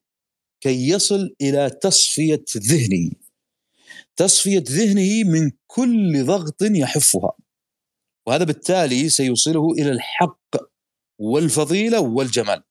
كي 0.62 0.90
يصل 0.90 1.36
إلى 1.42 1.70
تصفية 1.70 2.46
ذهنه. 2.58 3.12
تصفية 4.16 4.64
ذهنه 4.70 5.24
من 5.24 5.52
كل 5.68 6.26
ضغط 6.26 6.62
يحفها 6.62 7.32
وهذا 8.28 8.44
بالتالي 8.44 9.10
سيوصله 9.10 9.72
إلى 9.72 9.92
الحق 9.92 10.56
والفضيلة 11.20 12.00
والجمال. 12.00 12.64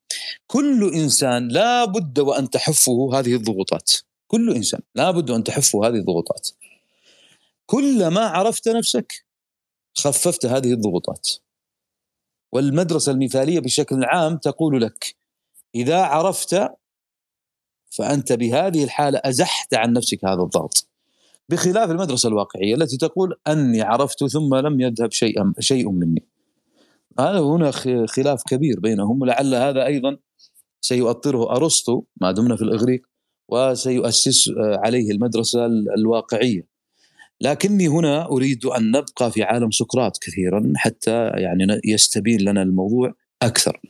كل 0.47 0.91
إنسان 0.95 1.49
لا 1.49 1.85
بد 1.85 2.19
وأن 2.19 2.51
تحفه 2.51 3.19
هذه 3.19 3.35
الضغوطات. 3.35 3.93
كل 4.27 4.55
إنسان 4.55 4.81
لا 4.95 5.11
بد 5.11 5.31
أن 5.31 5.45
تحفه 5.45 5.87
هذه 5.87 5.95
الضغوطات. 5.95 6.49
كلما 7.67 8.21
عرفت 8.21 8.69
نفسك 8.69 9.27
خففت 9.95 10.47
هذه 10.47 10.73
الضغوطات. 10.73 11.31
والمدرسة 12.53 13.13
المثالية 13.13 13.61
بشكل 13.61 14.05
عام 14.05 14.37
تقول 14.37 14.83
لك 14.83 15.17
إذا 15.75 16.03
عرفت 16.03 16.69
فأنت 17.91 18.33
بهذه 18.33 18.85
الحالة 18.85 19.21
أزحت 19.25 19.75
عن 19.75 19.93
نفسك 19.93 20.25
هذا 20.25 20.43
الضغط. 20.43 20.89
بخلاف 21.49 21.91
المدرسة 21.91 22.29
الواقعية 22.29 22.75
التي 22.75 22.97
تقول 22.97 23.41
أني 23.49 23.83
عرفت 23.83 24.25
ثم 24.25 24.55
لم 24.55 24.81
يذهب 24.81 25.13
شيء 25.13 25.35
شيء 25.61 25.91
مني. 25.91 26.27
هذا 27.19 27.41
هنا 27.41 27.71
خلاف 28.07 28.43
كبير 28.43 28.81
بينهم 28.81 29.25
لعل 29.25 29.55
هذا 29.55 29.87
أيضا 29.87 30.17
سيؤطره 30.81 31.57
أرسطو 31.57 32.03
ما 32.21 32.33
دمنا 32.33 32.57
في 32.57 32.63
الإغريق 32.63 33.07
وسيؤسس 33.49 34.51
عليه 34.59 35.11
المدرسة 35.11 35.67
الواقعية. 35.67 36.67
لكني 37.41 37.89
هنا 37.89 38.27
أريد 38.27 38.65
أن 38.65 38.91
نبقى 38.91 39.33
في 39.33 39.43
عالم 39.43 39.71
سقراط 39.71 40.19
كثيرا 40.19 40.73
حتى 40.77 41.29
يعني 41.29 41.81
يستبين 41.85 42.41
لنا 42.41 42.63
الموضوع 42.63 43.15
أكثر. 43.43 43.81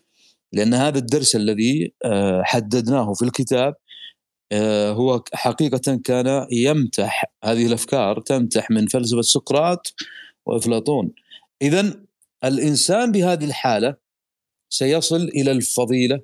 لأن 0.53 0.75
هذا 0.75 0.99
الدرس 0.99 1.37
الذي 1.37 1.93
آه، 2.05 2.43
حددناه 2.43 3.13
في 3.13 3.23
الكتاب 3.23 3.75
آه، 4.53 4.93
هو 4.93 5.23
حقيقة 5.35 6.01
كان 6.05 6.47
يمتح 6.53 7.25
هذه 7.45 7.67
الأفكار 7.67 8.21
تمتح 8.21 8.71
من 8.71 8.87
فلسفة 8.87 9.23
سقراط 9.23 9.95
وأفلاطون 10.47 11.13
إذا 11.63 11.95
الإنسان 12.45 13.13
بهذه 13.13 13.45
الحالة 13.45 13.97
سيصل 14.69 15.23
إلى 15.23 15.51
الفضيلة 15.53 16.21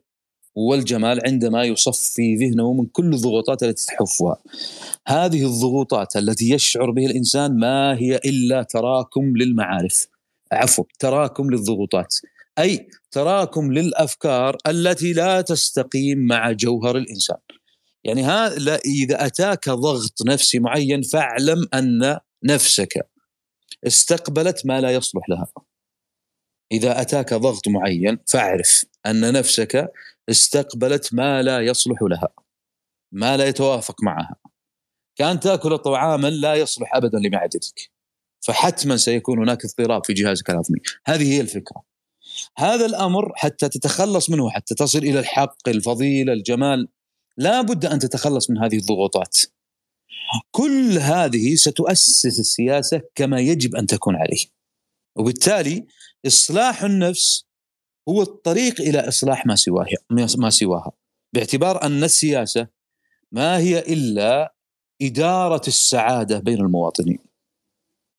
والجمال 0.54 1.20
عندما 1.26 1.64
يصفي 1.64 2.36
ذهنه 2.36 2.72
من 2.72 2.86
كل 2.86 3.14
الضغوطات 3.14 3.62
التي 3.62 3.86
تحفها. 3.86 4.36
هذه 5.06 5.46
الضغوطات 5.46 6.16
التي 6.16 6.50
يشعر 6.50 6.90
بها 6.90 7.06
الإنسان 7.06 7.58
ما 7.58 7.98
هي 7.98 8.16
إلا 8.16 8.62
تراكم 8.62 9.36
للمعارف. 9.36 10.06
عفوا 10.52 10.84
تراكم 10.98 11.50
للضغوطات. 11.50 12.14
أي 12.58 12.88
تراكم 13.10 13.72
للأفكار 13.72 14.56
التي 14.66 15.12
لا 15.12 15.40
تستقيم 15.40 16.18
مع 16.18 16.52
جوهر 16.52 16.96
الإنسان. 16.96 17.38
يعني 18.04 18.22
هذا 18.24 18.76
إذا 18.76 19.26
أتاك 19.26 19.70
ضغط 19.70 20.22
نفسي 20.26 20.58
معين 20.58 21.02
فاعلم 21.02 21.66
أن 21.74 22.18
نفسك 22.44 23.08
استقبلت 23.86 24.66
ما 24.66 24.80
لا 24.80 24.90
يصلح 24.90 25.28
لها. 25.28 25.46
إذا 26.72 27.00
أتاك 27.00 27.34
ضغط 27.34 27.68
معين 27.68 28.18
فاعرف 28.28 28.84
أن 29.06 29.32
نفسك 29.32 29.92
استقبلت 30.28 31.14
ما 31.14 31.42
لا 31.42 31.60
يصلح 31.60 31.98
لها 32.02 32.28
ما 33.12 33.36
لا 33.36 33.46
يتوافق 33.46 34.02
معها. 34.02 34.36
كان 35.16 35.40
تأكل 35.40 35.78
طعاما 35.78 36.28
لا 36.30 36.54
يصلح 36.54 36.94
ابدا 36.94 37.18
لمعدتك 37.18 37.90
فحتما 38.40 38.96
سيكون 38.96 39.38
هناك 39.38 39.64
اضطراب 39.64 40.06
في 40.06 40.12
جهازك 40.12 40.50
الهضمي 40.50 40.78
هذه 41.06 41.32
هي 41.32 41.40
الفكرة. 41.40 41.82
هذا 42.56 42.86
الأمر 42.86 43.32
حتى 43.34 43.68
تتخلص 43.68 44.30
منه 44.30 44.50
حتى 44.50 44.74
تصل 44.74 44.98
إلى 44.98 45.18
الحق 45.18 45.68
الفضيلة 45.68 46.32
الجمال 46.32 46.88
لا 47.36 47.60
بد 47.60 47.84
أن 47.86 47.98
تتخلص 47.98 48.50
من 48.50 48.58
هذه 48.58 48.76
الضغوطات. 48.76 49.38
كل 50.50 50.98
هذه 50.98 51.54
ستؤسس 51.54 52.38
السياسة 52.40 53.02
كما 53.14 53.40
يجب 53.40 53.76
أن 53.76 53.86
تكون 53.86 54.16
عليه. 54.16 54.46
وبالتالي 55.16 55.86
إصلاح 56.26 56.82
النفس 56.82 57.46
هو 58.08 58.22
الطريق 58.22 58.80
إلى 58.80 59.08
إصلاح 59.08 59.46
ما 59.46 59.56
سواها 59.56 59.86
ما 60.38 60.50
سواها. 60.50 60.92
باعتبار 61.34 61.82
أن 61.82 62.04
السياسة 62.04 62.66
ما 63.32 63.58
هي 63.58 63.78
إلا 63.78 64.54
إدارة 65.02 65.62
السعادة 65.68 66.38
بين 66.38 66.60
المواطنين. 66.60 67.18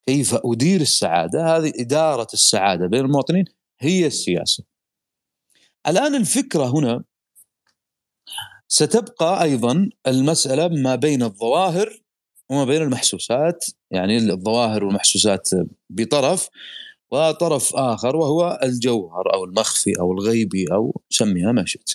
كيف 0.08 0.36
أدير 0.46 0.82
السعادة؟ 0.82 1.58
هذه 1.58 1.74
إدارة 1.80 2.28
السعادة 2.34 2.88
بين 2.88 3.00
المواطنين 3.00 3.46
هي 3.80 4.08
السياسة. 4.08 4.64
الآن 5.88 6.16
الفكرة 6.16 6.66
هنا 6.66 7.04
ستبقى 8.68 9.44
أيضا 9.44 9.90
المسألة 10.08 10.68
ما 10.68 10.96
بين 10.96 11.24
الظواهر 11.24 12.04
وما 12.50 12.66
بين 12.66 12.82
المحسوسات 12.82 13.66
يعني 13.92 14.18
الظواهر 14.18 14.84
والمحسوسات 14.84 15.50
بطرف. 15.90 16.50
وطرف 17.14 17.76
آخر 17.76 18.16
وهو 18.16 18.60
الجوهر 18.64 19.34
أو 19.34 19.46
المخفي 19.46 20.00
أو 20.00 20.14
الغيبي 20.14 20.66
أو 20.72 21.02
سميها 21.10 21.52
ما 21.52 21.66
شئت. 21.66 21.94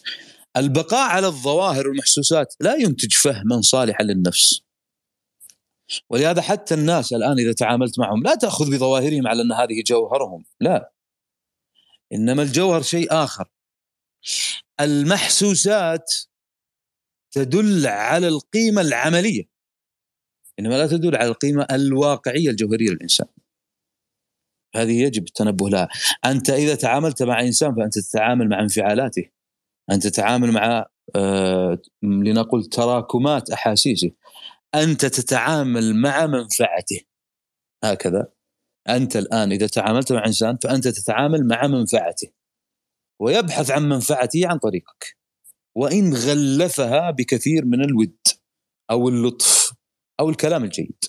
البقاء 0.57 1.11
على 1.11 1.27
الظواهر 1.27 1.89
والمحسوسات 1.89 2.55
لا 2.61 2.75
ينتج 2.75 3.13
فهما 3.13 3.61
صالحا 3.61 4.05
للنفس. 4.05 4.61
ولهذا 6.11 6.43
حتى 6.43 6.75
الناس 6.75 7.13
الآن 7.13 7.39
إذا 7.39 7.53
تعاملت 7.53 7.99
معهم 7.99 8.23
لا 8.23 8.35
تأخذ 8.35 8.71
بظواهرهم 8.71 9.27
على 9.27 9.43
أن 9.43 9.53
هذه 9.53 9.83
جوهرهم، 9.87 10.45
لا. 10.61 10.93
إنما 12.13 12.43
الجوهر 12.43 12.83
شيء 12.83 13.07
آخر. 13.11 13.49
المحسوسات 14.81 16.15
تدل 17.31 17.87
على 17.87 18.29
القيمة 18.29 18.81
العملية 18.81 19.45
إنما 20.59 20.75
لا 20.75 20.87
تدل 20.87 21.17
على 21.17 21.29
القيمة 21.29 21.67
الواقعية 21.71 22.51
الجوهرية 22.51 22.91
للإنسان. 22.91 23.27
هذه 24.77 25.03
يجب 25.03 25.27
التنبه 25.27 25.69
لها. 25.69 25.89
أنت 26.25 26.51
إذا 26.51 26.75
تعاملت 26.75 27.23
مع 27.23 27.41
إنسان 27.41 27.75
فأنت 27.75 27.99
تتعامل 27.99 28.49
مع 28.49 28.61
انفعالاته. 28.61 29.31
أنت 29.91 30.07
تتعامل 30.07 30.53
مع 30.53 30.87
آه 31.17 31.79
لنقل 32.03 32.65
تراكمات 32.65 33.51
أحاسيسه. 33.51 34.11
أنت 34.75 35.07
تتعامل 35.07 35.97
مع 35.97 36.27
منفعته. 36.27 37.01
هكذا. 37.85 38.33
أنت 38.89 39.17
الآن 39.17 39.53
إذا 39.53 39.67
تعاملت 39.67 40.13
مع 40.13 40.27
إنسان 40.27 40.59
فأنت 40.63 40.89
تتعامل 40.89 41.47
مع 41.47 41.67
منفعته. 41.67 42.29
ويبحث 43.21 43.71
عن 43.71 43.89
منفعته 43.89 44.41
عن 44.49 44.59
طريقك. 44.59 45.17
وإن 45.77 46.15
غلفها 46.15 47.11
بكثير 47.11 47.65
من 47.65 47.85
الود 47.85 48.17
أو 48.91 49.09
اللطف 49.09 49.73
أو 50.21 50.31
الكلام 50.31 50.65
الجيد. 50.65 51.05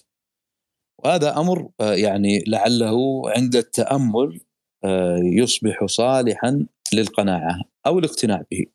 وهذا 1.04 1.38
أمر 1.38 1.70
آه، 1.82 1.94
يعني 1.94 2.44
لعله 2.48 3.22
عند 3.30 3.56
التأمل 3.56 4.40
آه، 4.84 5.20
يصبح 5.24 5.86
صالحا 5.86 6.66
للقناعة 6.94 7.62
أو 7.86 8.00
الاقتناع 8.00 8.44
به. 8.52 8.66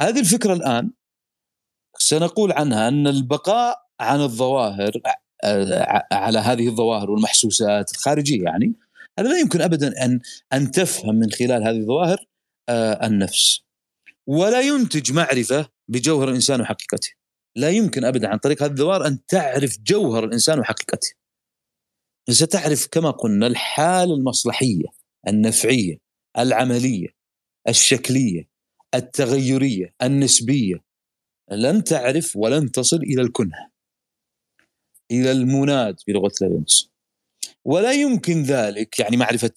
هذه 0.00 0.20
الفكرة 0.20 0.52
الآن 0.52 0.90
سنقول 1.98 2.52
عنها 2.52 2.88
أن 2.88 3.06
البقاء 3.06 3.76
عن 4.00 4.20
الظواهر 4.20 4.92
آه، 5.44 6.04
على 6.12 6.38
هذه 6.38 6.68
الظواهر 6.68 7.10
والمحسوسات 7.10 7.90
الخارجية 7.90 8.42
يعني 8.42 8.74
هذا 9.18 9.28
لا 9.28 9.38
يمكن 9.38 9.60
ابدا 9.60 10.04
أن 10.04 10.20
أن 10.52 10.70
تفهم 10.70 11.14
من 11.14 11.30
خلال 11.30 11.62
هذه 11.62 11.76
الظواهر 11.76 12.26
النفس. 13.02 13.60
ولا 14.26 14.60
ينتج 14.60 15.12
معرفة 15.12 15.68
بجوهر 15.88 16.28
الإنسان 16.28 16.60
وحقيقته. 16.60 17.10
لا 17.56 17.70
يمكن 17.70 18.04
ابدا 18.04 18.28
عن 18.28 18.38
طريق 18.38 18.62
هذه 18.62 18.70
الظواهر 18.70 19.06
أن 19.06 19.26
تعرف 19.26 19.78
جوهر 19.86 20.24
الإنسان 20.24 20.58
وحقيقته. 20.58 21.19
ستعرف 22.32 22.86
كما 22.86 23.10
قلنا 23.10 23.46
الحالة 23.46 24.14
المصلحية 24.14 24.86
النفعية 25.28 25.98
العملية 26.38 27.08
الشكلية 27.68 28.48
التغيرية 28.94 29.94
النسبية. 30.02 30.84
لن 31.50 31.84
تعرف 31.84 32.36
ولن 32.36 32.72
تصل 32.72 32.96
إلى 32.96 33.22
الكنه 33.22 33.70
إلى 35.10 35.32
المناد 35.32 35.96
بلغة 36.08 36.32
لينس 36.40 36.90
ولا 37.64 37.92
يمكن 37.92 38.42
ذلك 38.42 38.98
يعني 38.98 39.16
معرفة 39.16 39.52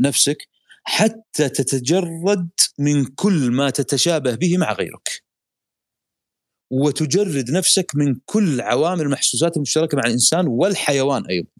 نفسك 0.00 0.48
حتى 0.84 1.48
تتجرد 1.48 2.48
من 2.78 3.04
كل 3.06 3.50
ما 3.50 3.70
تتشابه 3.70 4.34
به 4.34 4.58
مع 4.58 4.72
غيرك. 4.72 5.22
وتجرد 6.70 7.50
نفسك 7.50 7.92
من 7.94 8.20
كل 8.24 8.60
عوامل 8.60 9.00
المحسوسات 9.00 9.56
المشتركة 9.56 9.96
مع 9.96 10.02
الإنسان 10.06 10.46
والحيوان 10.48 11.26
أيضا. 11.26 11.59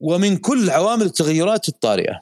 ومن 0.00 0.36
كل 0.36 0.70
عوامل 0.70 1.02
التغيرات 1.02 1.68
الطارئة. 1.68 2.20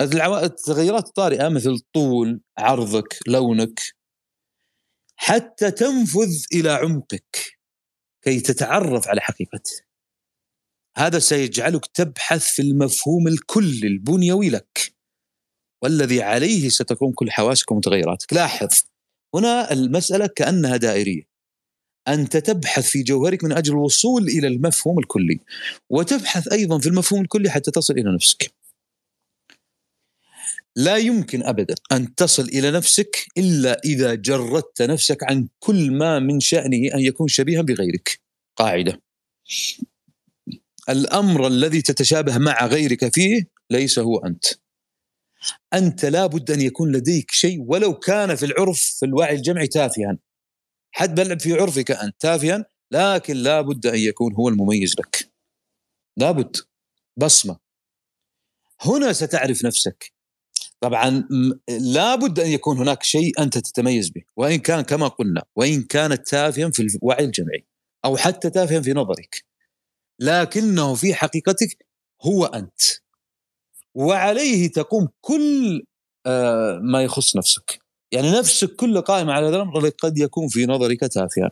التغيرات 0.00 1.06
الطارئة 1.08 1.48
مثل 1.48 1.78
طول 1.94 2.40
عرضك 2.58 3.18
لونك 3.26 3.80
حتى 5.16 5.70
تنفذ 5.70 6.44
إلى 6.52 6.70
عمقك 6.70 7.58
كي 8.22 8.40
تتعرف 8.40 9.08
على 9.08 9.20
حقيقته 9.20 9.86
هذا 10.96 11.18
سيجعلك 11.18 11.86
تبحث 11.86 12.44
في 12.44 12.62
المفهوم 12.62 13.28
الكلي 13.28 13.86
البنيوي 13.86 14.50
لك 14.50 14.96
والذي 15.82 16.22
عليه 16.22 16.68
ستكون 16.68 17.12
كل 17.12 17.30
حواسك 17.30 17.72
ومتغيراتك. 17.72 18.32
لاحظ 18.32 18.68
هنا 19.34 19.72
المسألة 19.72 20.26
كأنها 20.26 20.76
دائرية. 20.76 21.35
أنت 22.08 22.36
تبحث 22.36 22.88
في 22.88 23.02
جوهرك 23.02 23.44
من 23.44 23.52
أجل 23.52 23.72
الوصول 23.72 24.28
إلى 24.28 24.46
المفهوم 24.46 24.98
الكلي 24.98 25.40
وتبحث 25.90 26.52
أيضا 26.52 26.78
في 26.78 26.86
المفهوم 26.86 27.22
الكلي 27.22 27.50
حتى 27.50 27.70
تصل 27.70 27.94
إلى 27.94 28.14
نفسك. 28.14 28.52
لا 30.76 30.96
يمكن 30.96 31.42
ابدا 31.42 31.74
أن 31.92 32.14
تصل 32.14 32.42
إلى 32.42 32.70
نفسك 32.70 33.26
إلا 33.38 33.80
إذا 33.84 34.14
جردت 34.14 34.82
نفسك 34.82 35.22
عن 35.22 35.48
كل 35.58 35.90
ما 35.90 36.18
من 36.18 36.40
شأنه 36.40 36.94
أن 36.94 37.00
يكون 37.00 37.28
شبيها 37.28 37.62
بغيرك. 37.62 38.20
قاعدة. 38.56 39.02
الأمر 40.88 41.46
الذي 41.46 41.82
تتشابه 41.82 42.38
مع 42.38 42.66
غيرك 42.66 43.14
فيه 43.14 43.46
ليس 43.70 43.98
هو 43.98 44.18
أنت. 44.18 44.44
أنت 45.74 46.04
لابد 46.04 46.50
أن 46.50 46.60
يكون 46.60 46.92
لديك 46.92 47.30
شيء 47.30 47.60
ولو 47.60 47.94
كان 47.94 48.34
في 48.34 48.46
العرف 48.46 48.80
في 48.80 49.06
الوعي 49.06 49.34
الجمعي 49.34 49.66
تافها. 49.66 50.18
حد 50.92 51.14
بل 51.14 51.40
في 51.40 51.52
عرفك 51.52 51.90
أنت 51.90 52.20
تافها 52.20 52.66
لكن 52.90 53.36
لا 53.36 53.60
بد 53.60 53.86
أن 53.86 53.98
يكون 53.98 54.34
هو 54.34 54.48
المميز 54.48 54.94
لك. 54.98 55.32
لابد 56.16 56.56
بصمة. 57.16 57.58
هنا 58.80 59.12
ستعرف 59.12 59.64
نفسك. 59.64 60.12
طبعا 60.80 61.28
لا 61.68 62.14
بد 62.14 62.40
أن 62.40 62.50
يكون 62.50 62.78
هناك 62.78 63.02
شيء 63.02 63.42
أنت 63.42 63.58
تتميز 63.58 64.08
به 64.08 64.22
وإن 64.36 64.56
كان 64.58 64.80
كما 64.80 65.08
قلنا 65.08 65.44
وإن 65.56 65.82
كانت 65.82 66.28
تافها 66.28 66.70
في 66.70 66.82
الوعي 66.82 67.24
الجمعي 67.24 67.66
أو 68.04 68.16
حتى 68.16 68.50
تافها 68.50 68.80
في 68.80 68.92
نظرك. 68.92 69.44
لكنه 70.20 70.94
في 70.94 71.14
حقيقتك 71.14 71.86
هو 72.22 72.44
أنت. 72.44 72.80
وعليه 73.94 74.68
تقوم 74.72 75.08
كل 75.20 75.84
آه، 76.26 76.78
ما 76.82 77.02
يخص 77.04 77.36
نفسك. 77.36 77.85
يعني 78.16 78.30
نفسك 78.30 78.76
كله 78.76 79.00
قائمة 79.00 79.32
على 79.32 79.46
هذا 79.46 79.56
الأمر 79.56 79.88
قد 79.88 80.18
يكون 80.18 80.48
في 80.48 80.66
نظرك 80.66 81.00
تافها 81.00 81.50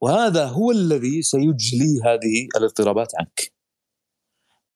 وهذا 0.00 0.44
هو 0.44 0.70
الذي 0.70 1.22
سيجلي 1.22 2.00
هذه 2.04 2.48
الاضطرابات 2.56 3.12
عنك. 3.18 3.52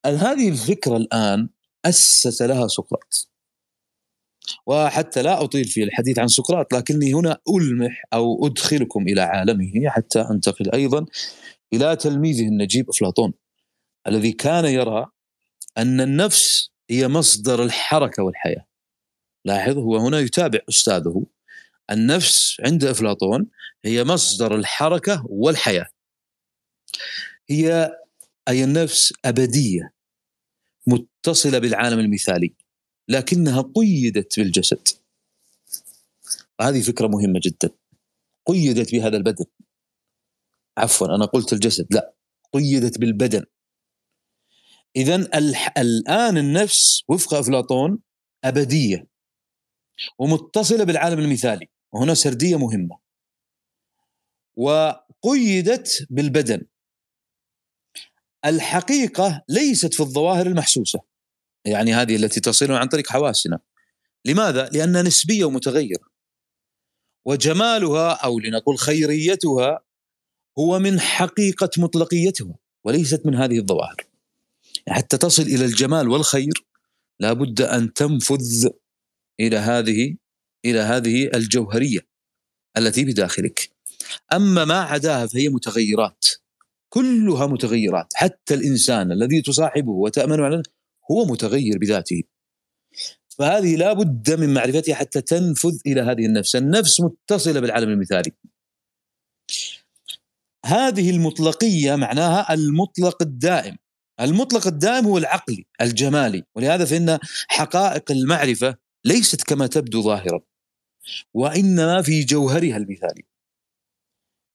هذه 0.07 0.49
الفكرة 0.49 0.97
الآن 0.97 1.49
أسس 1.85 2.43
لها 2.43 2.69
سقراط. 2.69 3.29
وحتى 4.67 5.23
لا 5.23 5.45
أطيل 5.45 5.65
في 5.65 5.83
الحديث 5.83 6.19
عن 6.19 6.29
سقراط 6.29 6.75
لكني 6.75 7.15
هنا 7.15 7.39
ألمح 7.57 8.05
أو 8.13 8.47
أدخلكم 8.47 9.03
إلى 9.09 9.21
عالمه 9.21 9.89
حتى 9.89 10.21
أنتقل 10.21 10.71
أيضا 10.71 11.07
إلى 11.73 11.97
تلميذه 11.97 12.49
النجيب 12.49 12.91
أفلاطون 12.91 13.33
الذي 14.07 14.33
كان 14.33 14.65
يرى 14.65 15.07
أن 15.79 16.01
النفس 16.01 16.71
هي 16.91 17.09
مصدر 17.09 17.63
الحركة 17.63 18.23
والحياة. 18.23 18.72
لاحظ 19.45 19.79
هو 19.79 19.97
هنا 19.97 20.19
يتابع 20.19 20.59
أستاذه. 20.69 21.27
النفس 21.91 22.57
عند 22.67 22.85
أفلاطون 22.85 23.47
هي 23.85 24.05
مصدر 24.05 24.55
الحركة 24.55 25.27
والحياة. 25.29 25.89
هي 27.51 27.97
أي 28.49 28.65
النفس 28.65 29.13
أبدية 29.25 29.95
متصلة 30.87 31.59
بالعالم 31.59 31.99
المثالي 31.99 32.55
لكنها 33.09 33.73
قيدت 33.75 34.41
بالجسد. 34.41 34.89
هذه 36.61 36.83
فكرة 36.83 37.07
مهمة 37.07 37.41
جدا. 37.43 37.71
قيدت 38.47 38.93
بهذا 38.93 39.17
البدن. 39.17 39.45
عفوا 40.79 41.07
أنا 41.07 41.25
قلت 41.25 41.53
الجسد 41.53 41.87
لا 41.91 42.15
قيدت 42.53 42.99
بالبدن. 42.99 43.45
اذا 44.97 45.15
الآن 45.79 46.39
النفس 46.39 47.03
وفق 47.09 47.35
أفلاطون 47.35 47.99
أبدية. 48.45 49.12
ومتصلة 50.19 50.85
بالعالم 50.85 51.19
المثالي. 51.19 51.69
وهنا 51.93 52.15
سردية 52.15 52.59
مهمة. 52.59 52.99
وقيدت 54.57 56.07
بالبدن. 56.11 56.63
الحقيقة 58.45 59.45
ليست 59.49 59.95
في 59.95 60.01
الظواهر 60.01 60.47
المحسوسة. 60.47 61.01
يعني 61.65 61.95
هذه 61.95 62.17
التي 62.17 62.41
تصلنا 62.41 62.79
عن 62.79 62.87
طريق 62.87 63.11
حواسنا. 63.11 63.59
لماذا؟ 64.25 64.69
لأنها 64.69 65.03
نسبية 65.03 65.45
ومتغيرة. 65.45 66.13
وجمالها 67.25 68.13
أو 68.13 68.39
لنقول 68.39 68.79
خيريتها 68.79 69.81
هو 70.59 70.79
من 70.79 71.01
حقيقة 71.01 71.71
مطلقيتها 71.79 72.55
وليست 72.85 73.27
من 73.27 73.35
هذه 73.35 73.59
الظواهر. 73.59 73.97
حتى 74.89 75.19
تصل 75.19 75.43
إلى 75.43 75.65
الجمال 75.65 76.09
والخير 76.09 76.67
لابد 77.21 77.61
أن 77.61 77.93
تنفذ 77.93 78.69
إلى 79.41 79.57
هذه 79.57 80.17
إلى 80.65 80.79
هذه 80.81 81.31
الجوهرية 81.35 82.01
التي 82.77 83.05
بداخلك. 83.05 83.71
أما 84.33 84.65
ما 84.65 84.81
عداها 84.81 85.27
فهي 85.27 85.49
متغيرات. 85.49 86.27
كلها 86.89 87.47
متغيرات. 87.47 88.07
حتى 88.15 88.55
الإنسان 88.55 89.13
الذي 89.13 89.43
تصاحبه 89.43 89.91
وتامن 89.91 90.41
عليه 90.41 90.63
هو 91.11 91.25
متغير 91.25 91.79
بذاته. 91.79 92.23
فهذه 93.39 93.77
لا 93.77 93.93
بد 93.93 94.41
من 94.41 94.55
معرفتها 94.55 94.95
حتى 94.95 95.21
تنفذ 95.21 95.79
إلى 95.87 96.01
هذه 96.01 96.27
النفس. 96.27 96.57
النفس 96.57 97.01
متصلة 97.01 97.61
بالعالم 97.61 97.89
المثالي. 97.89 98.33
هذه 100.67 101.11
المطلقية 101.11 101.97
معناها 101.97 102.55
المطلق 102.55 103.23
الدائم. 103.23 103.77
المطلق 104.21 104.67
الدائم 104.67 105.05
هو 105.05 105.19
العقلي 105.19 105.67
الجمالي. 105.81 106.45
ولهذا 106.55 106.85
فإن 106.85 107.19
حقائق 107.49 108.11
المعرفة 108.11 108.82
ليست 109.05 109.43
كما 109.43 109.67
تبدو 109.67 110.03
ظاهرا 110.03 110.41
وإنما 111.35 112.03
في 112.03 112.25
جوهرها 112.25 112.77
المثالي. 112.77 113.25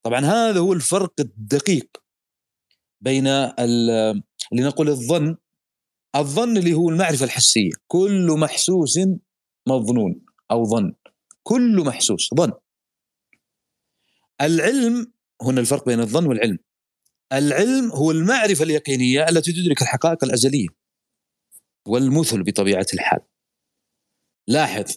طبعا 0.03 0.19
هذا 0.19 0.59
هو 0.59 0.73
الفرق 0.73 1.13
الدقيق 1.19 1.97
بين 3.01 3.27
لنقول 4.51 4.89
الظن 4.89 5.37
الظن 6.15 6.57
اللي 6.57 6.73
هو 6.73 6.89
المعرفة 6.89 7.25
الحسية. 7.25 7.71
كل 7.87 8.35
محسوس 8.39 8.99
مظنون 9.67 10.25
أو 10.51 10.65
ظن. 10.65 10.93
كل 11.43 11.83
محسوس 11.85 12.29
ظن. 12.35 12.51
العلم 14.41 15.11
هنا 15.41 15.61
الفرق 15.61 15.85
بين 15.85 15.99
الظن 15.99 16.25
والعلم. 16.25 16.59
العلم 17.33 17.91
هو 17.91 18.11
المعرفة 18.11 18.63
اليقينية 18.63 19.29
التي 19.29 19.53
تدرك 19.53 19.81
الحقائق 19.81 20.23
الأزلية 20.23 20.67
والمثل 21.87 22.43
بطبيعة 22.43 22.85
الحال. 22.93 23.19
لاحظ 24.47 24.95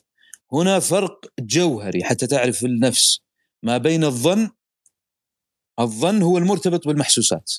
هنا 0.52 0.78
فرق 0.78 1.26
جوهري 1.40 2.04
حتى 2.04 2.26
تعرف 2.26 2.64
النفس 2.64 3.20
ما 3.62 3.78
بين 3.78 4.04
الظن 4.04 4.50
الظن 5.80 6.22
هو 6.22 6.38
المرتبط 6.38 6.88
بالمحسوسات 6.88 7.52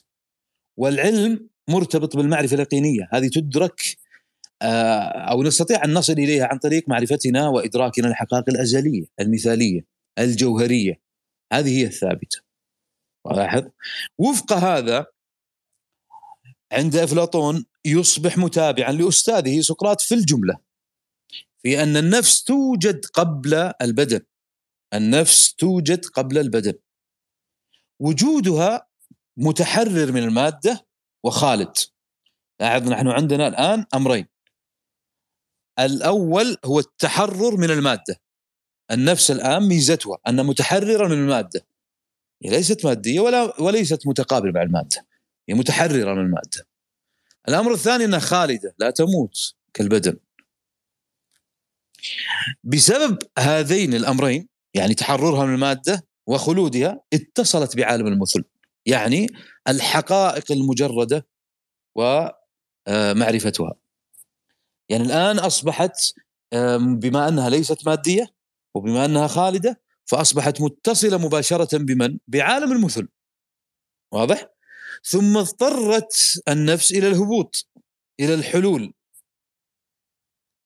والعلم 0.77 1.49
مرتبط 1.69 2.17
بالمعرفة 2.17 2.55
اليقينية 2.55 3.09
هذه 3.13 3.27
تدرك 3.27 3.97
آه، 4.61 5.31
أو 5.31 5.43
نستطيع 5.43 5.85
أن 5.85 5.93
نصل 5.93 6.13
إليها 6.13 6.45
عن 6.45 6.57
طريق 6.57 6.89
معرفتنا 6.89 7.47
وإدراكنا 7.47 8.07
الحقائق 8.07 8.49
الأزلية 8.49 9.05
المثالية 9.19 9.85
الجوهرية 10.19 11.01
هذه 11.53 11.77
هي 11.77 11.85
الثابتة. 11.85 12.41
لاحظ؟ 13.31 13.67
وفق 14.17 14.53
هذا 14.53 15.05
عند 16.71 16.95
أفلاطون 16.95 17.65
يصبح 17.85 18.37
متابعا 18.37 18.91
لأستاذه 18.91 19.61
سقراط 19.61 20.01
في 20.01 20.15
الجملة. 20.15 20.57
في 21.63 21.83
أن 21.83 21.97
النفس 21.97 22.43
توجد 22.43 23.05
قبل 23.05 23.53
البدن. 23.81 24.21
النفس 24.93 25.55
توجد 25.55 26.05
قبل 26.05 26.37
البدن. 26.37 26.73
وجودها 27.99 28.87
متحرر 29.37 30.11
من 30.11 30.23
المادة 30.23 30.87
وخالد. 31.23 31.77
لاحظ 32.59 32.89
نحن 32.89 33.07
عندنا 33.07 33.47
الآن 33.47 33.85
أمرين. 33.95 34.27
الأول 35.79 36.57
هو 36.65 36.79
التحرر 36.79 37.57
من 37.57 37.71
المادة. 37.71 38.21
النفس 38.91 39.31
الآن 39.31 39.67
ميزتها 39.67 40.17
أن 40.27 40.45
متحررة 40.45 41.07
من 41.07 41.13
المادة. 41.13 41.65
هي 42.43 42.49
ليست 42.49 42.85
مادية 42.85 43.19
ولا 43.19 43.61
وليست 43.61 44.07
متقابلة 44.07 44.51
مع 44.51 44.61
المادة. 44.61 45.05
هي 45.49 45.53
متحررة 45.55 46.13
من 46.13 46.25
المادة. 46.25 46.67
الأمر 47.47 47.73
الثاني 47.73 48.05
أنها 48.05 48.19
خالدة 48.19 48.75
لا 48.79 48.89
تموت 48.89 49.55
كالبدن. 49.73 50.17
بسبب 52.63 53.17
هذين 53.39 53.93
الأمرين 53.93 54.47
يعني 54.73 54.93
تحررها 54.93 55.45
من 55.45 55.53
المادة 55.53 56.07
وخلودها 56.27 57.01
اتصلت 57.13 57.77
بعالم 57.77 58.07
المثل 58.07 58.43
يعني 58.85 59.27
الحقائق 59.67 60.51
المجردة 60.51 61.27
ومعرفتها 61.97 63.73
يعني 64.89 65.03
الآن 65.03 65.39
أصبحت 65.39 66.13
بما 66.79 67.27
أنها 67.27 67.49
ليست 67.49 67.87
مادية 67.87 68.33
وبما 68.75 69.05
أنها 69.05 69.27
خالدة 69.27 69.81
فأصبحت 70.05 70.61
متصلة 70.61 71.17
مباشرة 71.17 71.77
بمن؟ 71.77 72.17
بعالم 72.27 72.71
المثل 72.71 73.07
واضح؟ 74.13 74.49
ثم 75.03 75.37
اضطرت 75.37 76.41
النفس 76.47 76.91
إلى 76.91 77.07
الهبوط 77.07 77.67
إلى 78.19 78.33
الحلول 78.33 78.93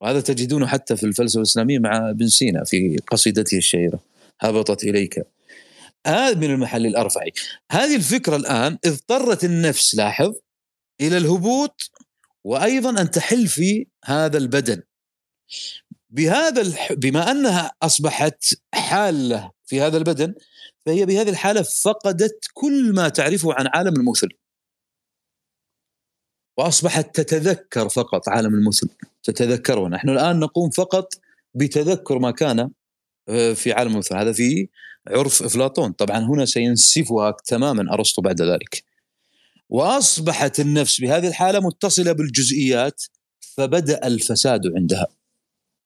وهذا 0.02 0.22
تجدونه 0.22 0.68
حتى 0.68 0.96
في 0.96 1.06
الفلسفة 1.06 1.38
الإسلامية 1.38 1.80
مع 1.80 2.10
ابن 2.10 2.28
سينا 2.28 2.64
في 2.64 2.98
قصيدته 3.08 3.58
الشهيرة 3.58 4.00
هبطت 4.40 4.84
إليك. 4.84 5.26
هذا 6.08 6.36
من 6.36 6.52
المحل 6.52 6.86
الأرفعي. 6.86 7.32
هذه 7.72 7.96
الفكرة 7.96 8.36
الآن 8.36 8.78
اضطرت 8.86 9.44
النفس 9.44 9.96
لاحظ 9.96 10.34
إلى 11.02 11.18
الهبوط 11.18 11.92
وأيضا 12.44 13.02
أن 13.02 13.12
تحل 13.12 13.48
في 13.48 13.88
هذا 14.06 14.38
البدن. 14.38 14.82
بهذا 16.10 16.62
الح... 16.62 16.94
بما 16.94 17.32
أنها 17.32 17.72
أصبحت 17.82 18.54
حالة 18.74 19.52
في 19.66 19.82
هذا 19.82 19.98
البدن 19.98 20.34
فهي 20.86 21.06
بهذه 21.06 21.30
الحالة 21.30 21.62
فقدت 21.62 22.46
كل 22.54 22.94
ما 22.94 23.10
تعرفه 23.10 23.54
عن 23.54 23.68
عالم 23.74 23.96
المثل 23.96 24.30
وأصبحت 26.58 27.16
تتذكر 27.16 27.90
فقط 27.90 28.30
عالم 28.30 28.56
المثل 28.56 28.90
تتذكره 29.24 29.88
نحن 29.88 30.10
الآن 30.10 30.40
نقوم 30.40 30.70
فقط 30.70 31.14
بتذكر 31.54 32.20
ما 32.20 32.32
كان 32.32 32.70
آه، 33.30 33.54
في 33.54 33.74
عالم 33.74 33.92
المثل 33.92 34.16
هذا 34.16 34.34
في 34.34 34.70
عرف 35.08 35.44
إفلاطون. 35.44 35.92
طبعا 35.92 36.20
هنا 36.20 36.46
سينسفها 36.46 37.36
تماما 37.46 37.94
أرسطو 37.94 38.22
بعد 38.22 38.42
ذلك. 38.42 38.84
وأصبحت 39.70 40.60
النفس 40.60 41.02
بهذه 41.02 41.28
الحالة 41.28 41.60
متصلة 41.60 42.12
بالجزئيات 42.12 43.04
فبدأ 43.40 44.08
الفساد 44.08 44.62
عندها. 44.76 45.08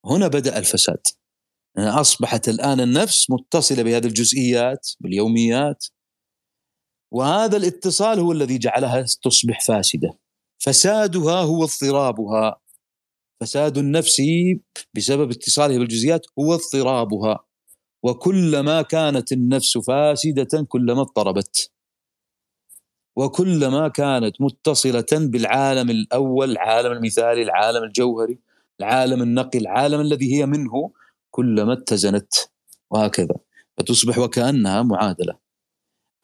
هنا 0.05 0.27
بدأ 0.27 0.57
الفساد. 0.57 1.07
يعني 1.75 1.89
أصبحت 1.89 2.49
الآن 2.49 2.79
النفس 2.79 3.29
متصلة 3.29 3.83
بهذه 3.83 4.07
الجزئيات 4.07 4.89
باليوميات. 4.99 5.85
وهذا 7.11 7.57
الاتصال 7.57 8.19
هو 8.19 8.31
الذي 8.31 8.57
جعلها 8.57 9.05
تصبح 9.23 9.61
فاسدة. 9.61 10.13
فسادها 10.59 11.41
هو 11.41 11.63
اضطرابها. 11.63 12.61
فساد 13.41 13.77
النفس 13.77 14.21
بسبب 14.95 15.31
اتصالها 15.31 15.77
بالجزئيات 15.77 16.25
هو 16.39 16.53
اضطرابها. 16.53 17.39
وكلما 18.03 18.81
كانت 18.81 19.31
النفس 19.31 19.77
فاسدة 19.77 20.65
كلما 20.67 21.01
اضطربت. 21.01 21.71
وكلما 23.15 23.87
كانت 23.87 24.41
متصلة 24.41 25.05
بالعالم 25.13 25.89
الأول 25.89 26.51
العالم 26.51 26.91
المثالي 26.91 27.41
العالم 27.41 27.83
الجوهري 27.83 28.39
العالم 28.79 29.21
النقي 29.21 29.59
العالم 29.59 30.01
الذي 30.01 30.35
هي 30.35 30.45
منه 30.45 30.91
كلما 31.31 31.73
اتزنت. 31.73 32.33
وهكذا. 32.91 33.35
فتصبح 33.77 34.17
وكأنها 34.17 34.83
معادلة. 34.83 35.37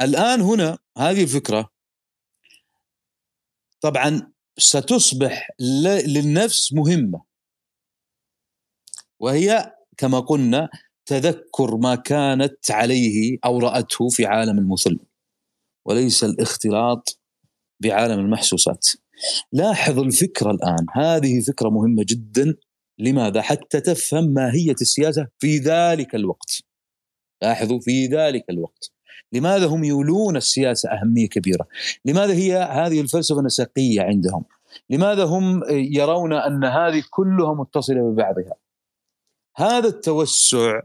الآن 0.02 0.42
هنا 0.42 0.78
هذه 0.98 1.24
الفكرة 1.24 1.75
طبعا 3.86 4.32
ستصبح 4.58 5.50
للنفس 6.08 6.74
مهمة. 6.74 7.24
وهي 9.20 9.74
كما 9.98 10.20
قلنا 10.20 10.70
تذكر 11.06 11.78
ما 11.78 11.96
كانت 11.96 12.72
عليه 12.72 13.38
أو 13.46 13.60
رأته 13.60 14.10
في 14.10 14.26
عالم 14.26 14.60
المثل 14.60 15.00
وليس 15.88 16.24
الاختلاط 16.24 17.20
بعالم 17.84 18.20
المحسوسات. 18.20 18.88
لاحظ 19.52 20.00
الفكرة 20.00 20.52
الآن. 20.52 20.86
هذه 20.94 21.42
فكرة 21.42 21.70
مهمة 21.70 22.06
جدا. 22.08 22.56
لماذا؟ 23.00 23.42
حتى 23.42 23.82
تفهم 23.82 24.24
ماهية 24.24 24.76
السياسة 24.82 25.28
في 25.40 25.58
ذلك 25.58 26.16
الوقت. 26.16 26.62
لاحظوا 27.42 27.80
في 27.80 28.08
ذلك 28.08 28.44
الوقت. 28.50 28.95
لماذا 29.34 29.66
هم 29.66 29.84
يولون 29.84 30.38
السياسة 30.38 30.90
أهمية 30.90 31.30
كبيرة؟ 31.30 31.68
لماذا 32.06 32.34
هي 32.34 32.58
هذه 32.58 33.02
الفلسفة 33.02 33.42
نسقية 33.42 34.02
عندهم؟ 34.02 34.44
لماذا 34.90 35.24
هم 35.24 35.64
يرون 35.70 36.34
أن 36.34 36.64
هذه 36.64 37.04
كلها 37.10 37.54
متصلة 37.54 38.12
ببعضها؟ 38.12 38.54
هذا 39.56 39.88
التوسع 39.88 40.82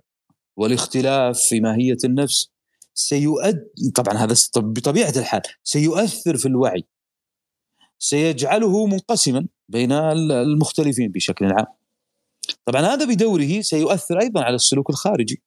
والاختلاف 0.56 1.38
في 1.38 1.60
ماهية 1.60 1.98
النفس 2.04 2.50
سيؤدي 2.94 3.90
طبعا 3.94 4.14
هذا 4.14 4.34
بطبيعة 4.56 5.12
الحال 5.16 5.42
سيؤثر 5.64 6.36
في 6.36 6.46
الوعي. 6.46 6.84
سيجعله 7.98 8.86
منقسما 8.86 9.46
بين 9.68 9.92
المختلفين 9.92 11.12
بشكل 11.12 11.44
عام. 11.44 11.66
طبعا 12.64 12.82
هذا 12.82 13.04
بدوره 13.04 13.60
سيؤثر 13.60 14.20
أيضا 14.20 14.42
على 14.42 14.54
السلوك 14.54 14.90
الخارجي. 14.90 15.42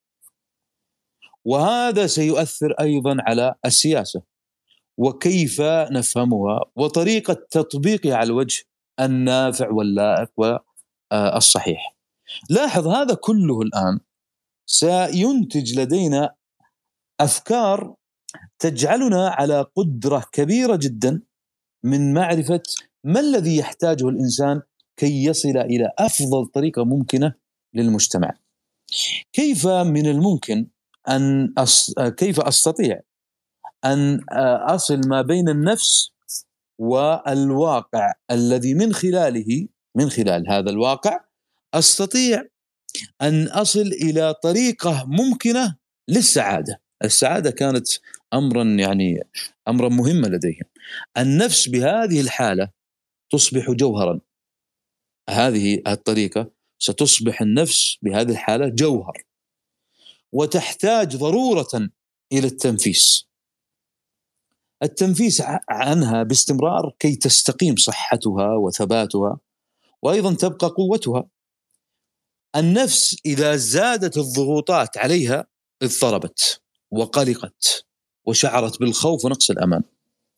وهذا 1.45 2.07
سيؤثر 2.07 2.71
أيضا 2.79 3.17
على 3.19 3.55
السياسة 3.65 4.21
وكيف 4.97 5.61
نفهمها 5.91 6.59
وطريقة 6.75 7.33
تطبيقها 7.51 8.15
على 8.15 8.27
الوجه 8.27 8.63
النافع 8.99 9.69
واللائق 9.69 10.29
والصحيح. 11.11 11.95
لاحظ 12.49 12.87
هذا 12.87 13.13
كله 13.13 13.61
الآن 13.61 13.99
سينتج 14.65 15.79
لدينا 15.79 16.35
أفكار 17.19 17.95
تجعلنا 18.59 19.29
على 19.29 19.65
قدرة 19.75 20.25
كبيرة 20.31 20.75
جدا 20.75 21.21
من 21.83 22.13
معرفة 22.13 22.61
ما 23.03 23.19
الذي 23.19 23.57
يحتاجه 23.57 24.09
الإنسان 24.09 24.61
كي 24.97 25.23
يصل 25.23 25.57
إلى 25.57 25.91
أفضل 25.99 26.45
طريقة 26.45 26.83
ممكنة 26.85 27.33
للمجتمع. 27.73 28.33
كيف 29.33 29.67
من 29.67 30.07
الممكن 30.07 30.67
أن 31.09 31.53
أص... 31.57 31.93
كيف 31.99 32.39
أستطيع 32.39 32.99
أن 33.85 34.19
أصل 34.65 35.01
ما 35.07 35.21
بين 35.21 35.49
النفس 35.49 36.11
والواقع 36.79 38.13
الذي 38.31 38.73
من 38.73 38.93
خلاله 38.93 39.67
من 39.95 40.09
خلال 40.09 40.49
هذا 40.49 40.69
الواقع 40.69 41.19
أستطيع 41.73 42.43
أن 43.21 43.47
أصل 43.47 43.81
إلى 43.81 44.33
طريقة 44.33 45.05
ممكنة 45.07 45.75
للسعادة، 46.09 46.81
السعادة 47.03 47.51
كانت 47.51 47.87
امرا 48.33 48.63
يعني 48.63 49.19
امرا 49.67 49.89
مهما 49.89 50.27
لديهم. 50.27 50.65
النفس 51.17 51.69
بهذه 51.69 52.21
الحالة 52.21 52.69
تصبح 53.31 53.71
جوهرا. 53.71 54.19
هذه 55.29 55.81
الطريقة 55.87 56.51
ستصبح 56.79 57.41
النفس 57.41 57.97
بهذه 58.01 58.31
الحالة 58.31 58.67
جوهر. 58.67 59.23
وتحتاج 60.33 61.15
ضرورة 61.15 61.89
إلى 62.31 62.47
التنفيس. 62.47 63.27
التنفيس 64.83 65.43
عنها 65.69 66.23
باستمرار 66.23 66.95
كي 66.99 67.15
تستقيم 67.15 67.75
صحتها 67.75 68.55
وثباتها 68.55 69.39
وأيضا 70.01 70.33
تبقى 70.33 70.67
قوتها. 70.67 71.29
النفس 72.55 73.17
إذا 73.25 73.55
زادت 73.55 74.17
الضغوطات 74.17 74.97
عليها 74.97 75.47
اضطربت 75.81 76.61
وقلقت 76.91 77.85
وشعرت 78.25 78.79
بالخوف 78.79 79.25
ونقص 79.25 79.49
الأمان. 79.49 79.83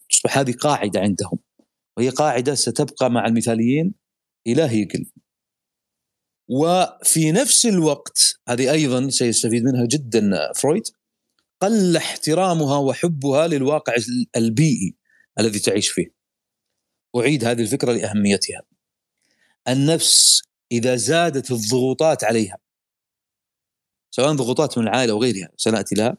تصبح 0.10 0.38
هذه 0.38 0.54
قاعدة 0.54 1.00
عندهم 1.00 1.40
وهي 1.98 2.10
قاعدة 2.10 2.56
ستبقى 2.56 3.12
مع 3.12 3.26
المثاليين 3.26 3.94
إلى 4.48 4.64
هيجل. 4.64 5.06
وفي 6.48 7.32
نفس 7.32 7.66
الوقت 7.66 8.40
هذه 8.48 8.72
أيضا 8.72 9.10
سيستفيد 9.10 9.64
منها 9.64 9.86
جدا 9.86 10.52
فرويد 10.56 10.84
قل 11.62 11.98
احترامها 11.98 12.78
وحبها 12.78 13.48
للواقع 13.48 13.94
البيئي 14.36 14.96
الذي 15.40 15.60
تعيش 15.60 15.90
فيه. 15.90 16.16
أعيد 17.18 17.46
هذه 17.46 17.62
الفكرة 17.62 17.94
لأهميتها. 17.94 18.62
النفس 19.68 20.42
إذا 20.72 20.96
زادت 20.96 21.52
الضغوطات 21.52 22.24
عليها 22.24 22.58
سواء 24.12 24.34
ضغوطات 24.34 24.78
من 24.78 24.84
العائلة 24.88 25.14
أو 25.14 25.22
غيرها 25.22 25.50
سنأتي 25.58 25.96
لها 25.96 26.18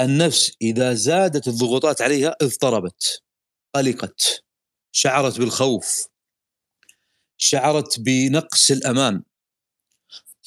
النفس 0.00 0.52
إذا 0.62 0.94
زادت 0.94 1.48
الضغوطات 1.48 2.02
عليها 2.02 2.36
اضطربت 2.42 3.22
قلقت 3.74 4.44
شعرت 4.92 5.38
بالخوف 5.38 6.08
شعرت 7.36 8.00
بنقص 8.00 8.70
الأمان 8.70 9.22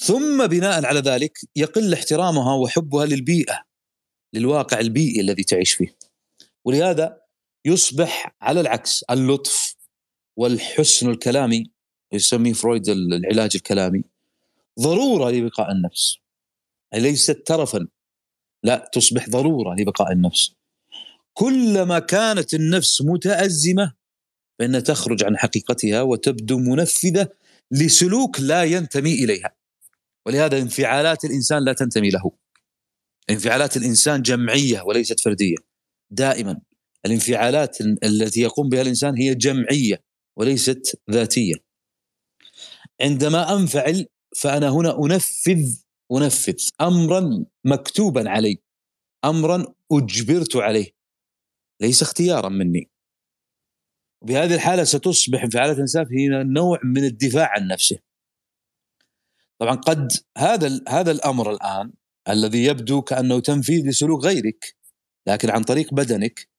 ثم 0.01 0.47
بناء 0.47 0.85
على 0.85 0.99
ذلك 0.99 1.39
يقل 1.55 1.93
احترامها 1.93 2.55
وحبها 2.55 3.05
للبيئة 3.05 3.63
للواقع 4.33 4.79
البيئي 4.79 5.21
الذي 5.21 5.43
تعيش 5.43 5.73
فيه. 5.73 5.95
ولهذا 6.65 7.21
يصبح 7.65 8.35
على 8.41 8.61
العكس 8.61 9.03
اللطف 9.03 9.75
والحسن 10.37 11.09
الكلامي 11.09 11.71
يسميه 12.13 12.53
فرويد 12.53 12.89
العلاج 12.89 13.51
الكلامي 13.55 14.03
ضرورة 14.79 15.31
لبقاء 15.31 15.71
النفس. 15.71 16.17
ليست 16.93 17.41
ترفا 17.45 17.87
لا 18.63 18.89
تصبح 18.93 19.29
ضرورة 19.29 19.75
لبقاء 19.75 20.11
النفس. 20.11 20.51
كلما 21.33 21.99
كانت 21.99 22.53
النفس 22.53 23.01
متأزمة 23.01 23.93
فإنها 24.59 24.79
تخرج 24.79 25.23
عن 25.23 25.37
حقيقتها 25.37 26.01
وتبدو 26.01 26.57
منفذة 26.57 27.29
لسلوك 27.71 28.39
لا 28.39 28.63
ينتمي 28.63 29.13
إليها. 29.13 29.58
ولهذا 30.25 30.57
انفعالات 30.57 31.25
الإنسان 31.25 31.65
لا 31.65 31.73
تنتمي 31.73 32.09
له. 32.09 32.31
انفعالات 33.29 33.77
الإنسان 33.77 34.21
جمعية 34.21 34.81
وليست 34.81 35.19
فردية. 35.19 35.55
دائما 36.11 36.61
الانفعالات 37.05 37.81
التي 37.81 38.41
يقوم 38.41 38.69
بها 38.69 38.81
الإنسان 38.81 39.17
هي 39.17 39.35
جمعية 39.35 40.03
وليست 40.37 41.01
ذاتية. 41.11 41.55
عندما 43.01 43.55
أنفعل 43.55 44.05
فأنا 44.37 44.69
هنا 44.69 44.97
أنفذ 45.05 45.79
أنفذ. 46.11 46.69
امرا 46.81 47.45
مكتوبا 47.65 48.29
علي. 48.29 48.57
امرا 49.25 49.65
أجبرت 49.91 50.55
عليه. 50.55 50.91
ليس 51.81 52.01
اختيارا 52.01 52.49
مني. 52.49 52.89
بهذه 54.25 54.55
الحالة 54.55 54.83
ستصبح 54.83 55.43
انفعالات 55.43 55.75
الإنسان 55.75 56.05
هي 56.11 56.43
نوع 56.43 56.79
من 56.83 57.03
الدفاع 57.03 57.51
عن 57.51 57.67
نفسه. 57.67 57.99
طبعا 59.59 59.75
قد 59.75 60.11
هذا 60.37 60.81
هذا 60.89 61.11
الأمر 61.11 61.51
الآن 61.51 61.91
الذي 62.29 62.63
يبدو 62.63 63.01
كأنه 63.01 63.39
تنفيذ 63.39 63.87
لسلوك 63.87 64.25
غيرك 64.25 64.75
لكن 65.27 65.49
عن 65.49 65.63
طريق 65.63 65.93
بدنك 65.93 66.49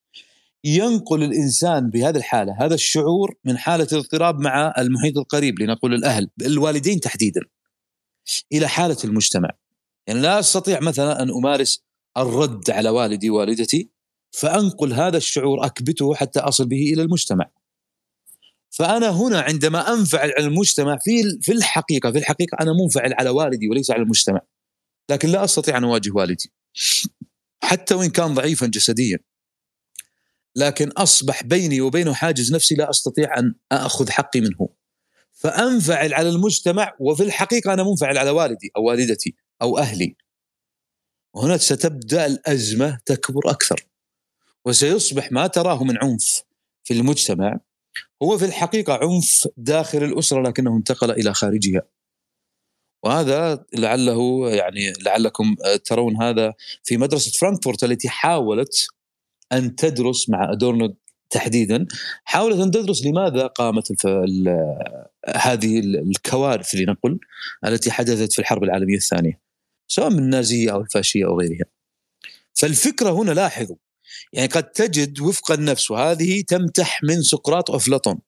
ينقل 0.65 1.23
الإنسان 1.23 1.91
بهذه 1.91 2.17
الحالة 2.17 2.57
هذا 2.61 2.75
الشعور 2.75 3.35
من 3.45 3.59
حالة 3.59 3.87
الاضطراب 3.93 4.41
مع 4.41 4.75
المحيط 4.79 5.19
القريب 5.19 5.61
لنقول 5.63 5.95
الأهل 5.95 6.31
الوالدين 6.43 7.01
تحديدا 7.01 7.41
إلى 8.53 8.69
حالة 8.69 8.97
المجتمع. 9.05 9.51
يعني 10.07 10.21
لا 10.21 10.39
أستطيع 10.39 10.81
مثلا 10.81 11.23
أن 11.23 11.31
أمارس 11.31 11.85
الرد 12.17 12.71
على 12.71 12.89
والدي 12.89 13.31
والدتي 13.31 13.91
فأنقل 14.31 14.93
هذا 14.93 15.17
الشعور 15.17 15.67
أكبته 15.67 16.15
حتى 16.15 16.41
أصل 16.41 16.67
به 16.67 16.93
إلى 16.93 17.03
المجتمع. 17.03 17.51
فأنا 18.71 19.09
هنا 19.09 19.41
عندما 19.41 19.95
أنفعل 19.95 20.33
على 20.39 20.47
المجتمع 20.47 20.99
في 20.99 21.39
في 21.43 21.53
الحقيقة 21.53 22.13
في 22.13 22.19
الحقيقة 22.19 22.57
أنا 22.61 22.73
منفعل 22.73 23.15
على 23.19 23.31
والدي 23.31 23.69
وليس 23.69 23.91
على 23.91 24.03
المجتمع. 24.03 24.41
لكن 25.11 25.29
لا 25.29 25.45
أستطيع 25.45 25.77
أن 25.77 25.85
أواجه 25.85 26.11
والدي. 26.11 26.53
حتى 27.63 27.95
وإن 27.95 28.11
كان 28.11 28.35
ضعيفا 28.35 28.67
جسديا. 28.67 29.19
لكن 30.57 30.89
أصبح 30.89 31.43
بيني 31.43 31.81
وبينه 31.81 32.15
حاجز 32.15 32.55
نفسي 32.55 32.75
لا 32.75 32.91
أستطيع 32.91 33.39
أن 33.39 33.55
أخذ 33.73 34.11
حقي 34.11 34.41
منه. 34.41 34.69
فأنفعل 35.33 36.15
على 36.15 36.29
المجتمع 36.29 36.97
وفي 37.01 37.23
الحقيقة 37.23 37.73
أنا 37.73 37.83
منفعل 37.83 38.19
على 38.19 38.31
والدي 38.31 38.71
أو 38.77 38.85
والدتي 38.85 39.35
أو 39.63 39.79
أهلي. 39.79 40.17
وهنا 41.35 41.57
ستبدأ 41.57 42.27
الأزمة 42.27 42.99
تكبر 43.07 43.51
أكثر. 43.51 43.87
وسيصبح 44.65 45.33
ما 45.33 45.47
تراه 45.47 45.85
من 45.85 45.99
عنف 45.99 46.43
في 46.85 46.95
المجتمع 46.95 47.61
هو 48.23 48.39
في 48.39 48.45
الحقيقة 48.45 48.95
عنف 49.03 49.49
داخل 49.57 50.05
الأسرة 50.05 50.43
لكنه 50.43 50.77
انتقل 50.77 51.11
إلى 51.11 51.35
خارجها 51.35 51.83
وهذا 53.05 53.65
لعله 53.75 54.51
يعني 54.51 54.93
لعلكم 55.07 55.57
ترون 55.85 56.23
هذا 56.23 56.55
في 56.83 56.97
مدرسة 56.97 57.31
فرانكفورت 57.41 57.85
التي 57.85 58.09
حاولت 58.09 58.87
أن 59.53 59.77
تدرس 59.77 60.29
مع 60.29 60.53
أدورنو 60.53 60.97
تحديدا 61.31 61.87
حاولت 62.25 62.61
أن 62.61 62.71
تدرس 62.71 63.07
لماذا 63.07 63.47
قامت 63.47 63.91
الف... 63.91 64.07
ال... 64.07 64.49
هذه 65.37 65.79
الكوارث 65.81 66.75
لنقل 66.75 67.19
التي 67.65 67.91
حدثت 67.91 68.33
في 68.33 68.39
الحرب 68.39 68.65
العالمية 68.65 68.97
الثانية 68.97 69.41
سواء 69.89 70.11
من 70.11 70.19
النازية 70.19 70.73
أو 70.73 70.81
الفاشية 70.81 71.27
أو 71.27 71.41
غيرها. 71.41 71.65
فالفكرة 72.55 73.11
هنا 73.11 73.33
لاحظوا 73.33 73.77
يعني 74.33 74.49
قد 74.49 74.71
تجد 74.71 75.21
وفق 75.21 75.53
النفس 75.53 75.91
وهذه 75.91 76.43
تمتح 76.49 77.03
من 77.03 77.23
سقراط 77.23 77.71
وافلاطون 77.71 78.19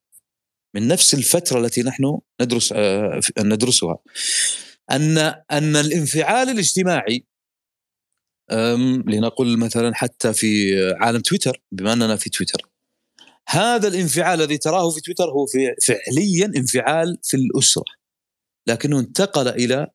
من 0.75 0.88
نفس 0.88 1.14
الفترة 1.14 1.61
التي 1.61 1.83
نحن 1.83 2.18
ندرس 2.40 2.73
آه 2.77 3.21
ندرسها. 3.38 3.99
أن 4.90 5.18
أن 5.51 5.77
الانفعال 5.77 6.49
الاجتماعي 6.49 7.27
لنقل 9.07 9.59
مثلا 9.59 9.95
حتى 9.95 10.33
في 10.33 10.75
عالم 11.01 11.21
تويتر 11.21 11.62
بما 11.73 11.92
أننا 11.92 12.16
في 12.16 12.31
تويتر. 12.31 12.68
هذا 13.49 13.88
الانفعال 13.88 14.40
الذي 14.40 14.59
تراه 14.59 14.90
في 14.90 15.01
تويتر 15.01 15.25
هو 15.25 15.47
في 15.47 15.75
فعليا 15.87 16.47
انفعال 16.57 17.18
في 17.23 17.37
الأسرة 17.37 17.85
لكنه 18.66 19.01
انتقل 19.01 19.49
إلى 19.49 19.87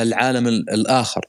العالم 0.00 0.46
الآخر. 0.48 1.26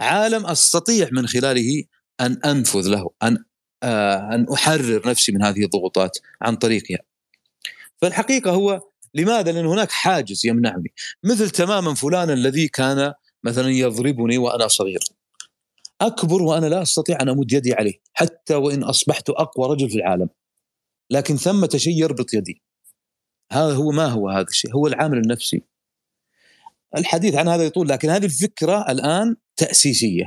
عالم 0.00 0.46
أستطيع 0.46 1.08
من 1.12 1.26
خلاله 1.26 1.84
أن 2.22 2.40
أنفذ 2.44 2.88
له 2.88 3.10
أن 3.22 3.44
آه 3.82 4.34
أن 4.34 4.46
أحرر 4.52 5.08
نفسي 5.08 5.32
من 5.32 5.42
هذه 5.42 5.64
الضغوطات 5.64 6.18
عن 6.42 6.56
طريقها. 6.56 6.98
فالحقيقة 8.02 8.50
هو 8.50 8.80
لماذا؟ 9.14 9.52
لأن 9.52 9.66
هناك 9.66 9.90
حاجز 9.90 10.46
يمنعني. 10.46 10.92
مثل 11.24 11.50
تماما 11.50 11.94
فلان 11.94 12.30
الذي 12.30 12.68
كان 12.68 13.14
مثلا 13.44 13.68
يضربني 13.68 14.38
وأنا 14.38 14.68
صغير. 14.68 15.00
أكبر 16.00 16.42
وأنا 16.42 16.66
لا 16.66 16.82
أستطيع 16.82 17.18
أن 17.20 17.28
أمد 17.28 17.52
يدي 17.52 17.74
عليه 17.74 18.00
حتى 18.12 18.54
وإن 18.54 18.82
أصبحت 18.82 19.30
أقوى 19.30 19.68
رجل 19.68 19.90
في 19.90 19.96
العالم. 19.96 20.28
لكن 21.10 21.36
ثمة 21.36 21.68
شيء 21.76 22.02
يربط 22.02 22.34
يدي. 22.34 22.62
هذا 23.52 23.74
هو 23.74 23.90
ما 23.90 24.06
هو 24.06 24.28
هذا 24.28 24.46
الشيء؟ 24.48 24.74
هو 24.74 24.86
العامل 24.86 25.18
النفسي. 25.18 25.62
الحديث 26.96 27.34
عن 27.34 27.48
هذا 27.48 27.64
يطول 27.64 27.88
لكن 27.88 28.10
هذه 28.10 28.24
الفكرة 28.24 28.90
الآن 28.90 29.36
تأسيسية. 29.56 30.24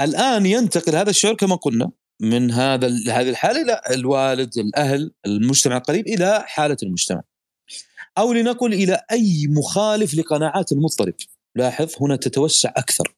الآن 0.00 0.46
ينتقل 0.46 0.96
هذا 0.96 1.10
الشعور 1.10 1.34
كما 1.34 1.56
قلنا 1.56 1.90
من 2.20 2.50
هذا 2.50 2.86
هذه 2.86 3.30
الحالة 3.30 3.62
إلى 3.62 3.80
الوالد 3.90 4.58
الأهل 4.58 5.12
المجتمع 5.26 5.76
القريب 5.76 6.06
إلى 6.06 6.44
حالة 6.46 6.76
المجتمع. 6.82 7.22
أو 8.18 8.32
لنقل 8.32 8.74
إلى 8.74 9.00
أي 9.12 9.46
مخالف 9.50 10.14
لقناعات 10.14 10.72
المضطرب. 10.72 11.14
لاحظ 11.54 11.92
هنا 12.00 12.16
تتوسع 12.16 12.72
أكثر. 12.76 13.14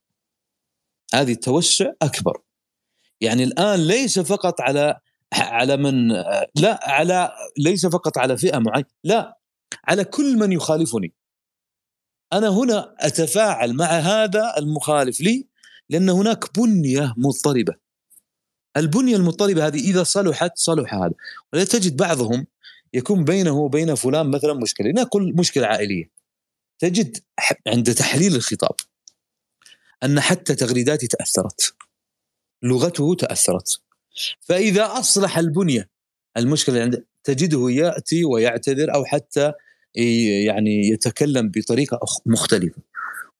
هذه 1.15 1.33
التوسع 1.33 1.93
أكبر. 2.03 2.41
يعني 3.21 3.45
الآن 3.45 3.87
ليس 3.87 4.19
فقط 4.19 4.61
على 4.61 5.01
على 5.33 5.77
من 5.77 6.09
لا 6.55 6.81
على 6.83 7.33
ليس 7.59 7.87
فقط 7.87 8.19
على 8.19 8.37
فئة 8.37 8.59
معينة 8.59 8.87
لا 9.05 9.39
على 9.85 10.05
كل 10.05 10.39
من 10.39 10.53
يخالفني. 10.53 11.15
أنا 12.33 12.49
هنا 12.49 12.95
أتفاعل 12.99 13.73
مع 13.73 13.87
هذا 13.87 14.55
المخالف 14.59 15.21
لي 15.21 15.50
لأن 15.91 16.09
هناك 16.11 16.59
بنية 16.59 17.15
مضطربة. 17.17 17.75
البنية 18.77 19.17
المضطربة 19.17 19.67
هذه 19.67 19.91
إذا 19.91 20.03
صلحت 20.03 20.53
صلح 20.55 20.95
هذا. 20.95 21.15
ولا 21.53 21.65
تجد 21.65 21.97
بعضهم 21.97 22.47
يكون 22.95 23.25
بينه 23.25 23.59
وبين 23.59 23.95
فلان 23.95 24.31
مثلا 24.31 24.53
مشكلة. 24.53 24.91
نقول 24.91 25.37
مشكلة 25.37 25.67
عائلية. 25.67 26.11
تجد 26.79 27.19
عند 27.67 27.95
تحليل 27.95 28.37
الخطاب 28.37 28.75
أن 30.03 30.21
حتى 30.21 30.55
تغريداتي 30.55 31.07
تأثرت. 31.07 31.75
لغته 32.63 33.15
تأثرت. 33.15 33.81
فإذا 34.41 34.87
أصلح 34.99 35.39
البنية 35.39 35.89
المشكلة 36.37 36.75
اللي 36.75 36.85
عنده 36.85 37.07
تجده 37.25 37.71
يأتي 37.71 38.25
ويعتذر 38.25 38.95
أو 38.95 39.05
حتى 39.05 39.53
يعني 40.47 40.89
يتكلم 40.89 41.51
بطريقة 41.51 42.01
مختلفة. 42.27 42.83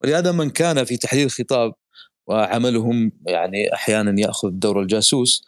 ولهذا 0.05 0.33
من 0.33 0.51
كان 0.51 0.85
في 0.85 0.97
تحليل 0.97 1.27
الخطاب 1.27 1.75
وعملهم 2.31 3.13
يعني 3.27 3.75
أحيانا 3.75 4.21
يأخذ 4.21 4.51
دور 4.51 4.83
الجاسوس. 4.83 5.45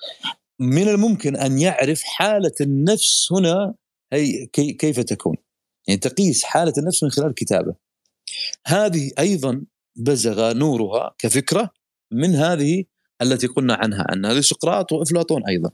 من 0.58 0.88
الممكن 0.88 1.36
أن 1.36 1.58
يعرف 1.58 2.02
حالة 2.02 2.52
النفس 2.60 3.32
هنا 3.32 3.74
هي 4.12 4.46
كيف 4.52 5.00
تكون. 5.00 5.36
يعني 5.88 6.00
تقيس 6.00 6.44
حالة 6.44 6.72
النفس 6.78 7.02
من 7.02 7.10
خلال 7.10 7.26
الكتابه 7.26 7.74
هذه 8.66 9.10
أيضا 9.18 9.64
بزغ 9.96 10.52
نورها 10.52 11.14
كفكرة 11.18 11.70
من 12.12 12.34
هذه 12.34 12.84
التي 13.22 13.46
قلنا 13.46 13.74
عنها 13.74 14.06
أن 14.12 14.26
هذه 14.26 14.40
سقراط 14.40 14.92
وإفلاطون 14.92 15.46
أيضا. 15.46 15.70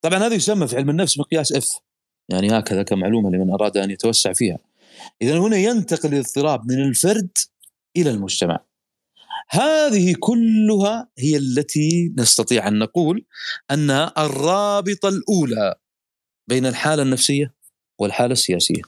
طبعا 0.00 0.18
هذا 0.18 0.34
يسمى 0.34 0.68
في 0.68 0.76
علم 0.76 0.90
النفس 0.90 1.18
مقياس 1.18 1.52
اف 1.52 1.68
يعني 2.28 2.58
هكذا 2.58 2.82
كمعلومة 2.82 3.30
لمن 3.30 3.50
أراد 3.50 3.76
أن 3.76 3.90
يتوسع 3.90 4.32
فيها. 4.32 4.58
اذا 5.22 5.38
هنا 5.38 5.56
ينتقل 5.56 6.14
الاضطراب 6.14 6.72
من 6.72 6.82
الفرد 6.82 7.30
إلى 7.96 8.10
المجتمع. 8.10 8.64
هذه 9.48 10.14
كلها 10.20 11.08
هي 11.18 11.36
التي 11.36 12.14
نستطيع 12.18 12.68
أن 12.68 12.78
نقول 12.78 13.26
انها 13.70 14.12
الرابطة 14.26 15.08
الأولى 15.08 15.74
بين 16.48 16.66
الحالة 16.66 17.02
النفسية 17.02 17.54
والحالة 17.98 18.32
السياسية 18.32 18.82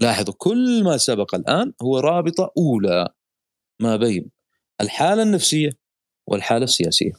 لاحظوا 0.00 0.34
كل 0.38 0.84
ما 0.84 0.96
سبق 0.96 1.34
الآن 1.34 1.72
هو 1.82 1.98
رابطة 1.98 2.52
أولى 2.58 3.08
ما 3.80 3.96
بين 3.96 4.30
الحالة 4.80 5.22
النفسية 5.22 5.70
والحالة 6.26 6.64
السياسية. 6.64 7.12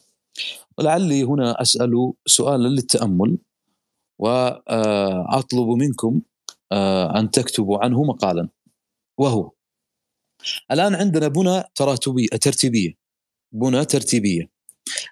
ولعلي 0.78 1.24
هنا 1.24 1.62
أسأل 1.62 2.14
سؤالا 2.26 2.68
للتأمل 2.68 3.38
وأطلب 4.20 5.68
منكم 5.68 6.22
آه، 6.72 7.20
أن 7.20 7.32
تكتبوا 7.32 7.84
عنه 7.84 8.04
مقالا 8.04 8.50
وهو 9.18 9.52
الآن 10.72 10.96
عندنا 10.96 11.28
بنى 11.28 11.64
تراتبية 11.76 12.28
ترتيبية 12.28 12.94
بنى 13.52 13.86
ترتيبية 13.86 14.54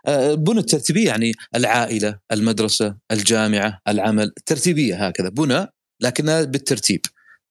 آه، 0.06 0.34
بنى 0.34 0.60
الترتيبية 0.60 1.08
يعني 1.08 1.32
العائلة، 1.56 2.20
المدرسة، 2.32 2.98
الجامعة، 3.12 3.82
العمل، 3.88 4.32
ترتيبية 4.46 5.08
هكذا 5.08 5.30
بنى 5.30 5.68
لكنها 6.02 6.44
بالترتيب 6.44 7.02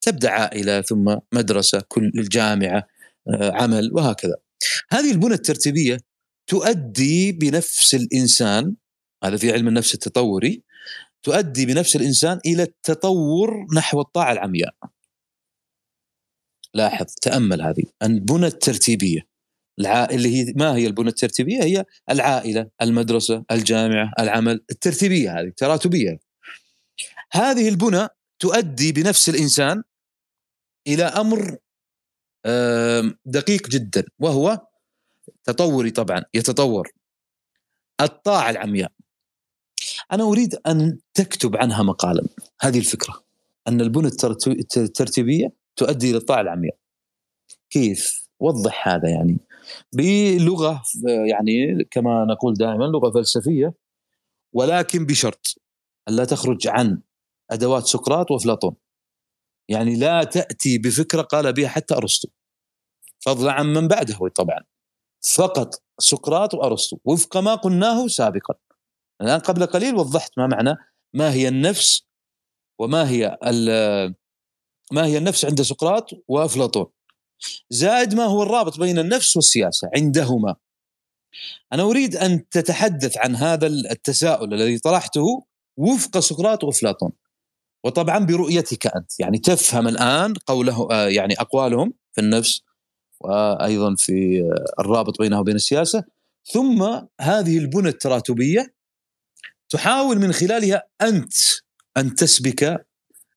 تبدأ 0.01 0.31
عائلة 0.31 0.81
ثم 0.81 1.17
مدرسة 1.33 1.83
كل 1.89 2.13
الجامعة 2.19 2.87
آه، 3.29 3.53
عمل 3.53 3.91
وهكذا. 3.93 4.35
هذه 4.91 5.11
البنى 5.11 5.35
الترتيبية 5.35 5.99
تؤدي 6.47 7.33
بنفس 7.33 7.95
الإنسان 7.95 8.75
هذا 9.25 9.37
في 9.37 9.53
علم 9.53 9.69
النفس 9.69 9.95
التطوري 9.95 10.63
تؤدي 11.23 11.67
بنفس 11.67 11.97
الإنسان 11.97 12.41
إلى 12.47 12.63
التطور 12.63 13.67
نحو 13.77 14.01
الطاعة 14.01 14.33
العمياء. 14.33 14.75
لاحظ 16.75 17.07
تأمل 17.23 17.63
هذه 17.63 17.85
البنى 18.03 18.47
الترتيبية. 18.47 19.31
اللي 20.11 20.37
هي 20.37 20.53
ما 20.57 20.77
هي 20.77 20.87
البنى 20.87 21.09
الترتيبية؟ 21.09 21.63
هي 21.63 21.85
العائلة، 22.11 22.71
المدرسة، 22.83 23.45
الجامعة، 23.51 24.13
العمل، 24.19 24.65
الترتيبية 24.71 25.41
هذه 25.41 25.53
تراتبيه. 25.57 26.19
هذه 27.33 27.69
البنى 27.69 28.09
تؤدي 28.39 28.93
بنفس 28.93 29.29
الإنسان 29.29 29.83
إلى 30.87 31.05
أمر 31.05 31.57
دقيق 33.25 33.69
جدا 33.69 34.05
وهو 34.19 34.67
تطوري 35.45 35.91
طبعا 35.91 36.25
يتطور 36.35 36.89
الطاعة 38.01 38.51
العمياء 38.51 38.93
أنا 40.13 40.25
أريد 40.25 40.55
أن 40.67 40.99
تكتب 41.15 41.57
عنها 41.57 41.83
مقالا 41.83 42.27
هذه 42.61 42.79
الفكرة 42.79 43.25
أن 43.69 43.81
البنى 43.81 44.11
الترتيبية 44.77 45.60
تؤدي 45.81 46.11
إلى 46.11 46.17
الطاعة 46.17 46.41
العمياء. 46.41 46.77
كيف؟ 47.71 48.29
وضح 48.41 48.89
هذا 48.89 49.09
يعني. 49.09 49.39
بلغة 49.93 50.83
يعني 51.29 51.85
كما 51.91 52.25
نقول 52.25 52.55
دائما 52.55 52.85
لغة 52.85 53.11
فلسفية 53.11 53.75
ولكن 54.53 55.07
بشرط 55.07 55.55
ألا 56.09 56.25
تخرج 56.25 56.69
عن 56.69 57.03
أدوات 57.51 57.87
سقراط 57.87 58.31
وأفلاطون. 58.31 58.77
يعني 59.69 59.97
لا 59.97 60.25
تأتي 60.25 60.79
بفكرة 60.79 61.23
قال 61.23 61.53
بها 61.53 61.69
حتى 61.69 61.95
أرسطو. 61.95 62.29
فضلا 63.21 63.53
عن 63.53 63.67
من 63.67 63.89
بعده 63.89 64.29
طبعا. 64.35 64.61
فقط 65.35 65.83
سقراط 65.99 66.55
وأرسطو. 66.55 66.99
وفق 67.05 67.37
ما 67.37 67.55
قلناه 67.55 68.07
سابقا. 68.07 68.55
الآن 69.21 69.39
قبل 69.39 69.67
قليل 69.67 69.95
وضحت 69.95 70.39
ما 70.39 70.47
معنى 70.47 70.77
ما 71.15 71.33
هي 71.33 71.49
النفس 71.49 72.07
وما 72.79 73.11
هي 73.11 73.39
ما 74.93 75.07
هي 75.07 75.19
النفس 75.19 75.45
عند 75.45 75.63
سقراط 75.63 76.11
وأفلاطون. 76.29 76.87
زائد 77.71 78.15
ما 78.15 78.25
هو 78.25 78.43
الرابط 78.43 78.79
بين 78.79 78.99
النفس 78.99 79.37
والسياسة 79.37 79.91
عندهما. 79.97 80.57
أنا 81.73 81.83
أريد 81.83 82.17
أن 82.17 82.49
تتحدث 82.49 83.19
عن 83.19 83.37
هذا 83.37 83.67
التساؤل 83.67 84.55
الذي 84.55 84.79
طرحته 84.79 85.45
وفق 85.77 86.19
سقراط 86.19 86.65
وأفلاطون. 86.65 87.13
وطبعا 87.85 88.19
برؤيتك 88.19 88.87
أنت. 88.87 89.21
يعني 89.21 89.39
تفهم 89.39 89.89
الآن 89.89 90.35
قوله 90.47 90.89
آه، 90.91 91.09
يعني 91.09 91.35
أقوالهم 91.35 91.95
في 92.13 92.21
النفس 92.21 92.61
وأيضا 93.21 93.95
في 93.99 94.43
الرابط 94.81 95.19
بينها 95.19 95.41
وبين 95.41 95.57
السياسة. 95.57 96.05
ثم 96.45 96.83
هذه 97.21 97.59
البنى 97.59 97.89
التراتبية 97.89 98.75
تحاول 99.69 100.19
من 100.19 100.33
خلالها 100.33 100.83
أنت 101.03 101.33
أن 101.97 102.15
تسبك 102.15 102.87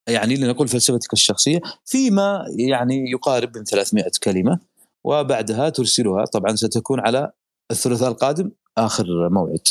يعني 0.07 0.35
لنقول 0.35 0.67
فلسفتك 0.67 1.13
الشخصية 1.13 1.61
فيما 1.85 2.45
يعني 2.57 3.11
يقارب 3.11 3.57
من 3.57 3.63
300 3.63 4.05
كلمة 4.23 4.59
وبعدها 5.03 5.69
ترسلها 5.69 6.25
طبعا 6.25 6.55
ستكون 6.55 6.99
على 6.99 7.31
الثلاثاء 7.71 8.11
القادم 8.11 8.51
آخر 8.77 9.29
موعد. 9.29 9.67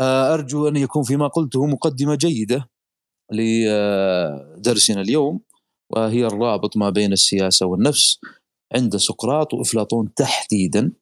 أرجو 0.00 0.68
أن 0.68 0.76
يكون 0.76 1.02
فيما 1.02 1.26
قلته 1.28 1.66
مقدمة 1.66 2.14
جيدة 2.14 2.68
لدرسنا 3.32 5.00
اليوم 5.00 5.40
وهي 5.90 6.26
الرابط 6.26 6.76
ما 6.76 6.90
بين 6.90 7.12
السياسة 7.12 7.66
والنفس 7.66 8.20
عند 8.74 8.96
سقراط 8.96 9.54
وأفلاطون 9.54 10.14
تحديدا 10.14 10.92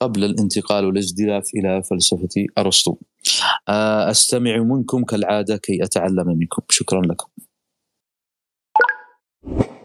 قبل 0.00 0.24
الانتقال 0.24 0.84
والازدلاف 0.84 1.44
إلى 1.56 1.82
فلسفة 1.82 2.46
أرسطو. 2.58 2.96
آه، 3.68 4.10
أستمع 4.10 4.56
منكم 4.56 5.04
كالعادة 5.04 5.56
كي 5.56 5.84
أتعلم 5.84 6.28
منكم، 6.38 6.62
شكرا 6.70 7.06
لكم. 7.06 7.28
you. 9.44 9.81